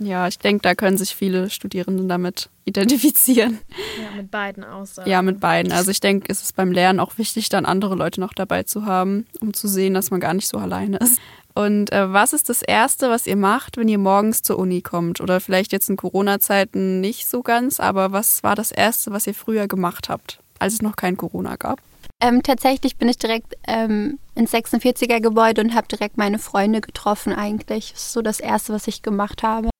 Ja, 0.00 0.26
ich 0.26 0.38
denke, 0.38 0.62
da 0.62 0.74
können 0.74 0.96
sich 0.96 1.14
viele 1.14 1.50
Studierenden 1.50 2.08
damit 2.08 2.50
identifizieren. 2.64 3.58
Ja, 4.02 4.16
mit 4.16 4.30
beiden 4.30 4.64
Aussagen. 4.64 5.08
Ja, 5.08 5.22
mit 5.22 5.40
beiden. 5.40 5.72
Also 5.72 5.90
ich 5.90 6.00
denke, 6.00 6.26
es 6.28 6.42
ist 6.42 6.56
beim 6.56 6.72
Lernen 6.72 7.00
auch 7.00 7.16
wichtig, 7.18 7.48
dann 7.48 7.66
andere 7.66 7.94
Leute 7.94 8.20
noch 8.20 8.32
dabei 8.32 8.64
zu 8.64 8.86
haben, 8.86 9.26
um 9.40 9.54
zu 9.54 9.68
sehen, 9.68 9.94
dass 9.94 10.10
man 10.10 10.20
gar 10.20 10.34
nicht 10.34 10.48
so 10.48 10.58
alleine 10.58 10.96
ist. 10.98 11.20
Und 11.54 11.92
äh, 11.92 12.12
was 12.12 12.32
ist 12.32 12.48
das 12.48 12.62
Erste, 12.62 13.10
was 13.10 13.28
ihr 13.28 13.36
macht, 13.36 13.76
wenn 13.76 13.88
ihr 13.88 13.98
morgens 13.98 14.42
zur 14.42 14.58
Uni 14.58 14.82
kommt? 14.82 15.20
Oder 15.20 15.40
vielleicht 15.40 15.72
jetzt 15.72 15.88
in 15.88 15.96
Corona-Zeiten 15.96 17.00
nicht 17.00 17.28
so 17.28 17.42
ganz, 17.42 17.78
aber 17.78 18.10
was 18.10 18.42
war 18.42 18.56
das 18.56 18.72
Erste, 18.72 19.12
was 19.12 19.26
ihr 19.28 19.34
früher 19.34 19.68
gemacht 19.68 20.08
habt, 20.08 20.40
als 20.58 20.74
es 20.74 20.82
noch 20.82 20.96
kein 20.96 21.16
Corona 21.16 21.54
gab? 21.54 21.80
Ähm, 22.20 22.42
tatsächlich 22.42 22.96
bin 22.96 23.08
ich 23.08 23.18
direkt 23.18 23.54
ähm, 23.68 24.18
ins 24.34 24.52
46er 24.52 25.20
Gebäude 25.20 25.60
und 25.60 25.74
habe 25.74 25.86
direkt 25.86 26.16
meine 26.16 26.38
Freunde 26.38 26.80
getroffen 26.80 27.32
eigentlich. 27.32 27.92
Das 27.92 28.02
ist 28.02 28.12
so 28.12 28.22
das 28.22 28.40
Erste, 28.40 28.72
was 28.72 28.88
ich 28.88 29.02
gemacht 29.02 29.42
habe. 29.42 29.70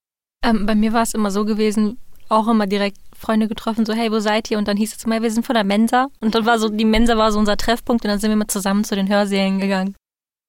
Ähm, 0.44 0.66
bei 0.66 0.74
mir 0.74 0.92
war 0.92 1.02
es 1.02 1.14
immer 1.14 1.30
so 1.30 1.44
gewesen, 1.44 1.98
auch 2.28 2.48
immer 2.48 2.66
direkt 2.66 2.98
Freunde 3.16 3.48
getroffen, 3.48 3.86
so 3.86 3.92
hey, 3.94 4.12
wo 4.12 4.20
seid 4.20 4.50
ihr? 4.50 4.58
Und 4.58 4.68
dann 4.68 4.76
hieß 4.76 4.96
es 4.96 5.06
mal, 5.06 5.22
wir 5.22 5.30
sind 5.30 5.46
von 5.46 5.54
der 5.54 5.64
Mensa. 5.64 6.08
Und 6.20 6.34
dann 6.34 6.46
war 6.46 6.58
so, 6.58 6.68
die 6.68 6.84
Mensa 6.84 7.16
war 7.16 7.32
so 7.32 7.38
unser 7.38 7.56
Treffpunkt 7.56 8.04
und 8.04 8.10
dann 8.10 8.18
sind 8.18 8.30
wir 8.30 8.36
mal 8.36 8.46
zusammen 8.46 8.84
zu 8.84 8.94
den 8.94 9.08
Hörsälen 9.08 9.58
gegangen. 9.58 9.94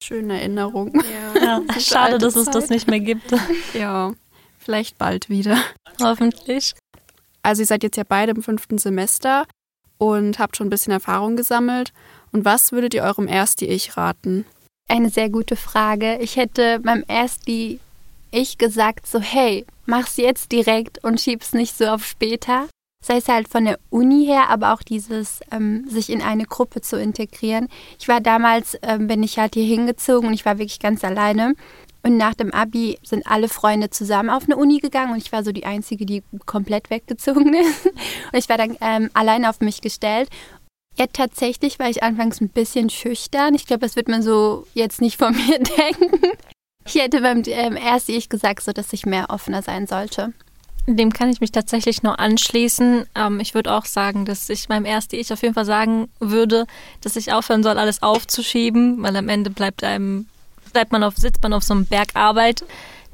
Schöne 0.02 0.40
Erinnerung. 0.40 0.92
Ja. 1.40 1.60
ja 1.74 1.80
schade, 1.80 2.18
dass 2.18 2.36
es 2.36 2.50
das 2.50 2.68
nicht 2.68 2.88
mehr 2.88 3.00
gibt. 3.00 3.32
Ja, 3.74 4.12
vielleicht 4.58 4.98
bald 4.98 5.28
wieder. 5.28 5.58
Hoffentlich. 6.02 6.74
Also 7.42 7.62
ihr 7.62 7.66
seid 7.66 7.82
jetzt 7.82 7.96
ja 7.96 8.04
beide 8.06 8.32
im 8.32 8.42
fünften 8.42 8.78
Semester 8.78 9.46
und 9.98 10.38
habt 10.38 10.56
schon 10.56 10.66
ein 10.66 10.70
bisschen 10.70 10.92
Erfahrung 10.92 11.36
gesammelt. 11.36 11.92
Und 12.32 12.44
was 12.44 12.72
würdet 12.72 12.94
ihr 12.94 13.02
eurem 13.02 13.28
Ersti-Ich 13.28 13.96
raten? 13.96 14.44
Eine 14.88 15.10
sehr 15.10 15.30
gute 15.30 15.56
Frage. 15.56 16.18
Ich 16.18 16.36
hätte 16.36 16.80
meinem 16.82 17.04
Ersti 17.06 17.80
ich 18.36 18.58
gesagt, 18.58 19.06
so 19.06 19.18
hey, 19.20 19.64
mach's 19.86 20.16
jetzt 20.16 20.52
direkt 20.52 21.02
und 21.02 21.20
schieb's 21.20 21.52
nicht 21.52 21.76
so 21.76 21.86
auf 21.86 22.04
später. 22.04 22.68
Sei 23.02 23.18
es 23.18 23.28
halt 23.28 23.48
von 23.48 23.64
der 23.64 23.78
Uni 23.90 24.26
her, 24.26 24.50
aber 24.50 24.74
auch 24.74 24.82
dieses, 24.82 25.40
ähm, 25.52 25.88
sich 25.88 26.10
in 26.10 26.22
eine 26.22 26.44
Gruppe 26.44 26.80
zu 26.80 27.00
integrieren. 27.00 27.68
Ich 27.98 28.08
war 28.08 28.20
damals, 28.20 28.76
ähm, 28.82 29.06
bin 29.06 29.22
ich 29.22 29.38
halt 29.38 29.54
hier 29.54 29.64
hingezogen 29.64 30.28
und 30.28 30.34
ich 30.34 30.44
war 30.44 30.58
wirklich 30.58 30.80
ganz 30.80 31.04
alleine. 31.04 31.54
Und 32.02 32.16
nach 32.16 32.34
dem 32.34 32.52
Abi 32.52 32.98
sind 33.02 33.26
alle 33.26 33.48
Freunde 33.48 33.90
zusammen 33.90 34.30
auf 34.30 34.44
eine 34.44 34.56
Uni 34.56 34.78
gegangen 34.78 35.12
und 35.12 35.18
ich 35.18 35.32
war 35.32 35.42
so 35.42 35.52
die 35.52 35.64
Einzige, 35.64 36.04
die 36.04 36.22
komplett 36.46 36.90
weggezogen 36.90 37.54
ist. 37.54 37.86
Und 37.86 38.38
ich 38.38 38.48
war 38.48 38.58
dann 38.58 38.76
ähm, 38.80 39.10
alleine 39.14 39.50
auf 39.50 39.60
mich 39.60 39.80
gestellt. 39.80 40.28
Ja, 40.98 41.06
tatsächlich 41.12 41.78
war 41.78 41.90
ich 41.90 42.02
anfangs 42.02 42.40
ein 42.40 42.48
bisschen 42.48 42.90
schüchtern. 42.90 43.54
Ich 43.54 43.66
glaube, 43.66 43.80
das 43.80 43.96
wird 43.96 44.08
man 44.08 44.22
so 44.22 44.66
jetzt 44.74 45.00
nicht 45.00 45.16
von 45.18 45.34
mir 45.46 45.58
denken. 45.58 46.36
Ich 46.86 46.94
hätte 46.94 47.20
beim 47.20 47.42
ähm, 47.46 47.76
ersten 47.76 48.12
Ich 48.12 48.28
gesagt, 48.28 48.62
so 48.62 48.72
dass 48.72 48.92
ich 48.92 49.06
mehr 49.06 49.30
offener 49.30 49.62
sein 49.62 49.86
sollte. 49.86 50.32
Dem 50.86 51.12
kann 51.12 51.30
ich 51.30 51.40
mich 51.40 51.50
tatsächlich 51.50 52.04
nur 52.04 52.20
anschließen. 52.20 53.06
Ähm, 53.16 53.40
ich 53.40 53.54
würde 53.54 53.74
auch 53.74 53.84
sagen, 53.84 54.24
dass 54.24 54.48
ich 54.48 54.68
meinem 54.68 54.84
ersten 54.84 55.16
Ich 55.16 55.32
auf 55.32 55.42
jeden 55.42 55.54
Fall 55.54 55.64
sagen 55.64 56.08
würde, 56.20 56.66
dass 57.00 57.16
ich 57.16 57.32
aufhören 57.32 57.64
soll, 57.64 57.76
alles 57.78 58.02
aufzuschieben, 58.02 59.02
weil 59.02 59.16
am 59.16 59.28
Ende 59.28 59.50
bleibt 59.50 59.82
einem, 59.82 60.26
bleibt 60.72 60.92
man 60.92 61.02
auf, 61.02 61.16
sitzt 61.16 61.42
man 61.42 61.52
auf 61.52 61.64
so 61.64 61.74
einem 61.74 61.86
Berg 61.86 62.10
Arbeit. 62.14 62.64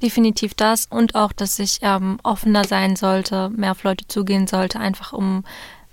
Definitiv 0.02 0.52
das. 0.52 0.86
Und 0.90 1.14
auch, 1.14 1.32
dass 1.32 1.58
ich 1.58 1.78
ähm, 1.80 2.18
offener 2.22 2.64
sein 2.64 2.96
sollte, 2.96 3.48
mehr 3.50 3.70
auf 3.70 3.84
Leute 3.84 4.06
zugehen 4.06 4.46
sollte, 4.46 4.78
einfach 4.78 5.14
um 5.14 5.44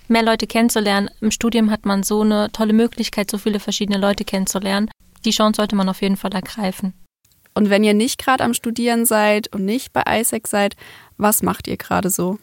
mehr 0.10 0.24
Leute 0.24 0.48
kennenzulernen. 0.48 1.10
Im 1.22 1.32
Studium 1.32 1.72
hat 1.72 1.86
man 1.86 2.04
so 2.04 2.22
eine 2.22 2.52
tolle 2.52 2.74
Möglichkeit, 2.74 3.32
so 3.32 3.38
viele 3.38 3.62
verschiedene 3.62 4.00
Leute 4.00 4.26
kennenzulernen. 4.26 4.90
Die 5.24 5.32
Chance 5.32 5.58
sollte 5.58 5.78
man 5.78 5.88
auf 5.88 6.02
jeden 6.02 6.18
Fall 6.18 6.34
ergreifen. 6.34 6.94
Und 7.60 7.70
wenn 7.70 7.84
ihr 7.84 7.94
nicht 7.94 8.24
gerade 8.24 8.46
am 8.46 8.54
Studieren 8.54 9.06
seid 9.06 9.54
und 9.54 9.66
nicht 9.66 9.92
bei 9.92 10.04
ISEC 10.08 10.48
seid, 10.48 10.78
was 11.18 11.44
macht 11.44 11.68
ihr 11.68 11.76
gerade 11.76 12.10
so? 12.10 12.40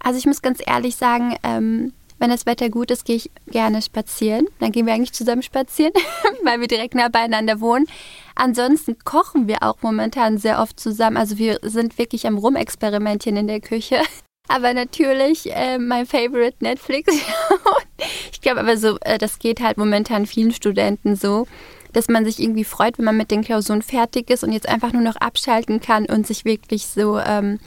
Also 0.00 0.18
ich 0.18 0.26
muss 0.26 0.42
ganz 0.42 0.60
ehrlich 0.66 0.96
sagen, 0.96 1.36
ähm, 1.44 1.92
wenn 2.18 2.30
das 2.30 2.44
Wetter 2.44 2.68
gut 2.68 2.90
ist, 2.90 3.04
gehe 3.04 3.14
ich 3.14 3.30
gerne 3.46 3.80
spazieren. 3.80 4.48
Dann 4.58 4.72
gehen 4.72 4.86
wir 4.86 4.92
eigentlich 4.92 5.12
zusammen 5.12 5.42
spazieren, 5.44 5.92
weil 6.42 6.58
wir 6.58 6.66
direkt 6.66 6.96
nah 6.96 7.08
beieinander 7.08 7.60
wohnen. 7.60 7.86
Ansonsten 8.34 8.98
kochen 9.04 9.46
wir 9.46 9.62
auch 9.62 9.82
momentan 9.82 10.36
sehr 10.36 10.60
oft 10.60 10.80
zusammen. 10.80 11.16
Also 11.16 11.38
wir 11.38 11.60
sind 11.62 11.96
wirklich 11.96 12.26
am 12.26 12.36
Rumexperimentieren 12.36 13.36
in 13.36 13.46
der 13.46 13.60
Küche. 13.60 14.00
Aber 14.48 14.74
natürlich 14.74 15.54
äh, 15.54 15.78
mein 15.78 16.06
Favorite 16.06 16.56
Netflix. 16.58 17.14
ich 18.32 18.40
glaube 18.40 18.60
aber 18.60 18.76
so, 18.76 18.98
äh, 19.00 19.16
das 19.16 19.38
geht 19.38 19.60
halt 19.60 19.78
momentan 19.78 20.26
vielen 20.26 20.52
Studenten 20.52 21.14
so 21.16 21.46
dass 21.94 22.08
man 22.08 22.24
sich 22.24 22.40
irgendwie 22.40 22.64
freut, 22.64 22.98
wenn 22.98 23.06
man 23.06 23.16
mit 23.16 23.30
den 23.30 23.42
Klausuren 23.42 23.80
fertig 23.80 24.28
ist 24.28 24.44
und 24.44 24.52
jetzt 24.52 24.68
einfach 24.68 24.92
nur 24.92 25.02
noch 25.02 25.16
abschalten 25.16 25.80
kann 25.80 26.04
und 26.06 26.26
sich 26.26 26.44
wirklich 26.44 26.86
so, 26.86 27.18
ähm, 27.18 27.58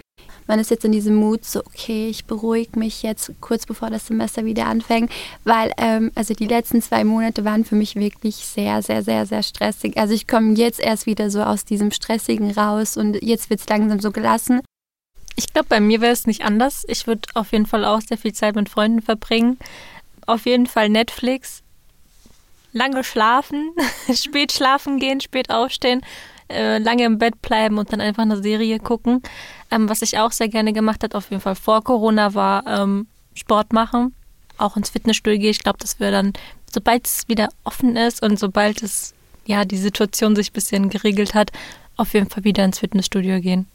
man 0.48 0.60
ist 0.60 0.70
jetzt 0.70 0.86
in 0.86 0.92
diesem 0.92 1.16
Mut, 1.16 1.44
so, 1.46 1.60
okay, 1.62 2.10
ich 2.10 2.26
beruhige 2.26 2.78
mich 2.78 3.04
jetzt 3.04 3.32
kurz 3.42 3.66
bevor 3.66 3.90
das 3.90 4.08
Semester 4.08 4.46
wieder 4.46 4.66
anfängt, 4.68 5.12
weil, 5.44 5.72
ähm, 5.78 6.12
also 6.16 6.34
die 6.34 6.48
letzten 6.48 6.82
zwei 6.82 7.04
Monate 7.04 7.46
waren 7.46 7.66
für 7.66 7.76
mich 7.76 7.96
wirklich 7.96 8.36
sehr, 8.36 8.82
sehr, 8.82 9.04
sehr, 9.04 9.26
sehr 9.26 9.44
stressig. 9.44 9.98
Also 9.98 10.14
ich 10.14 10.28
komme 10.28 10.54
jetzt 10.54 10.80
erst 10.80 11.06
wieder 11.06 11.30
so 11.30 11.42
aus 11.42 11.66
diesem 11.66 11.92
Stressigen 11.92 12.52
raus 12.52 12.98
und 12.98 13.22
jetzt 13.22 13.50
wird 13.50 13.62
es 13.62 13.70
langsam 13.70 14.00
so 14.00 14.12
gelassen. 14.12 14.62
Ich 15.36 15.54
glaube, 15.54 15.68
bei 15.70 15.80
mir 15.80 16.02
wäre 16.02 16.14
es 16.14 16.26
nicht 16.26 16.44
anders. 16.44 16.84
Ich 16.88 17.06
würde 17.08 17.30
auf 17.36 17.52
jeden 17.52 17.68
Fall 17.68 17.86
auch 17.86 18.02
sehr 18.02 18.18
viel 18.18 18.34
Zeit 18.34 18.56
mit 18.56 18.70
Freunden 18.70 19.02
verbringen. 19.02 19.60
Auf 20.26 20.46
jeden 20.46 20.66
Fall 20.66 20.90
Netflix 20.90 21.64
lange 22.78 23.04
schlafen, 23.04 23.72
spät 24.14 24.52
schlafen 24.52 25.00
gehen, 25.00 25.20
spät 25.20 25.50
aufstehen, 25.50 26.02
äh, 26.50 26.78
lange 26.78 27.04
im 27.04 27.18
Bett 27.18 27.42
bleiben 27.42 27.78
und 27.78 27.92
dann 27.92 28.02
einfach 28.02 28.24
eine 28.24 28.42
Serie 28.42 28.80
gucken. 28.80 29.22
Ähm, 29.72 29.90
was 29.90 30.02
ich 30.02 30.18
auch 30.18 30.32
sehr 30.32 30.48
gerne 30.48 30.72
gemacht 30.72 31.04
habe, 31.04 31.18
auf 31.18 31.30
jeden 31.30 31.42
Fall 31.42 31.56
vor 31.56 31.84
Corona, 31.84 32.34
war 32.34 32.66
ähm, 32.68 33.08
Sport 33.34 33.74
machen, 33.74 34.14
auch 34.58 34.78
ins 34.78 34.92
Fitnessstudio 34.92 35.40
gehen. 35.40 35.52
Ich 35.52 35.64
glaube, 35.64 35.80
dass 35.80 36.00
wir 36.00 36.12
dann, 36.12 36.34
sobald 36.72 37.06
es 37.06 37.28
wieder 37.28 37.50
offen 37.64 37.96
ist 37.98 38.24
und 38.24 38.40
sobald 38.40 38.82
es 38.84 39.14
ja 39.46 39.66
die 39.66 39.78
Situation 39.78 40.36
sich 40.36 40.52
ein 40.52 40.54
bisschen 40.54 40.90
geregelt 40.90 41.34
hat, 41.34 41.52
auf 41.98 42.14
jeden 42.14 42.30
Fall 42.30 42.44
wieder 42.44 42.64
ins 42.64 42.80
Fitnessstudio 42.80 43.42
gehen. 43.42 43.68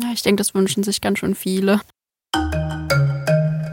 Ja, 0.00 0.10
ich 0.12 0.22
denke, 0.22 0.40
das 0.40 0.54
wünschen 0.54 0.82
sich 0.82 1.00
ganz 1.00 1.18
schön 1.18 1.34
viele. 1.34 1.80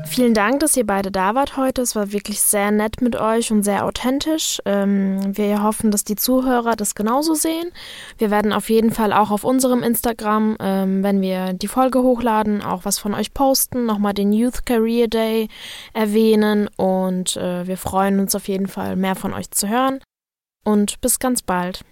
Vielen 0.09 0.33
Dank, 0.33 0.59
dass 0.59 0.75
ihr 0.75 0.87
beide 0.87 1.11
da 1.11 1.35
wart 1.35 1.55
heute. 1.55 1.83
Es 1.83 1.95
war 1.95 2.11
wirklich 2.11 2.41
sehr 2.41 2.71
nett 2.71 2.99
mit 2.99 3.15
euch 3.15 3.51
und 3.51 3.61
sehr 3.61 3.85
authentisch. 3.85 4.59
Ähm, 4.65 5.37
wir 5.37 5.61
hoffen, 5.61 5.91
dass 5.91 6.03
die 6.03 6.15
Zuhörer 6.15 6.75
das 6.75 6.95
genauso 6.95 7.35
sehen. 7.35 7.71
Wir 8.17 8.31
werden 8.31 8.51
auf 8.51 8.71
jeden 8.71 8.91
Fall 8.91 9.13
auch 9.13 9.29
auf 9.29 9.43
unserem 9.43 9.83
Instagram, 9.83 10.57
ähm, 10.59 11.03
wenn 11.03 11.21
wir 11.21 11.53
die 11.53 11.67
Folge 11.67 12.01
hochladen, 12.01 12.63
auch 12.63 12.85
was 12.85 12.97
von 12.97 13.13
euch 13.13 13.35
posten, 13.35 13.85
nochmal 13.85 14.13
den 14.13 14.33
Youth 14.33 14.65
Career 14.65 15.07
Day 15.07 15.47
erwähnen 15.93 16.67
und 16.75 17.37
äh, 17.37 17.67
wir 17.67 17.77
freuen 17.77 18.19
uns 18.19 18.33
auf 18.33 18.47
jeden 18.47 18.67
Fall, 18.67 18.95
mehr 18.95 19.15
von 19.15 19.33
euch 19.33 19.51
zu 19.51 19.69
hören. 19.69 19.99
und 20.65 20.99
bis 21.01 21.19
ganz 21.19 21.41
bald. 21.43 21.85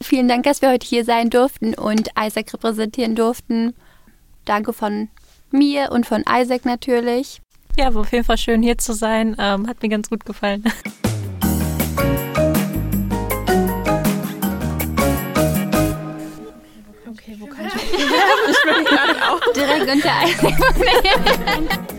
Vielen 0.00 0.28
Dank, 0.28 0.44
dass 0.44 0.62
wir 0.62 0.70
heute 0.70 0.86
hier 0.86 1.04
sein 1.04 1.30
durften 1.30 1.74
und 1.74 2.10
Isaac 2.18 2.52
repräsentieren 2.54 3.14
durften. 3.14 3.74
Danke 4.44 4.72
von 4.72 5.08
mir 5.50 5.90
und 5.92 6.06
von 6.06 6.24
Isaac 6.28 6.64
natürlich. 6.64 7.40
Ja, 7.76 7.92
war 7.94 8.02
auf 8.02 8.12
jeden 8.12 8.24
Fall 8.24 8.38
schön 8.38 8.62
hier 8.62 8.78
zu 8.78 8.92
sein. 8.92 9.36
Ähm, 9.38 9.66
hat 9.66 9.82
mir 9.82 9.88
ganz 9.88 10.08
gut 10.08 10.24
gefallen. 10.24 10.64
Okay, 17.06 17.36
wo 17.38 17.46
kann 17.46 17.66
ich? 17.66 17.74
ich 17.74 17.94
bin 17.94 18.84
gerade 18.84 19.14
auch 19.30 19.40
direkt 19.54 19.90
unter 19.90 20.12
Isaac. 20.26 21.80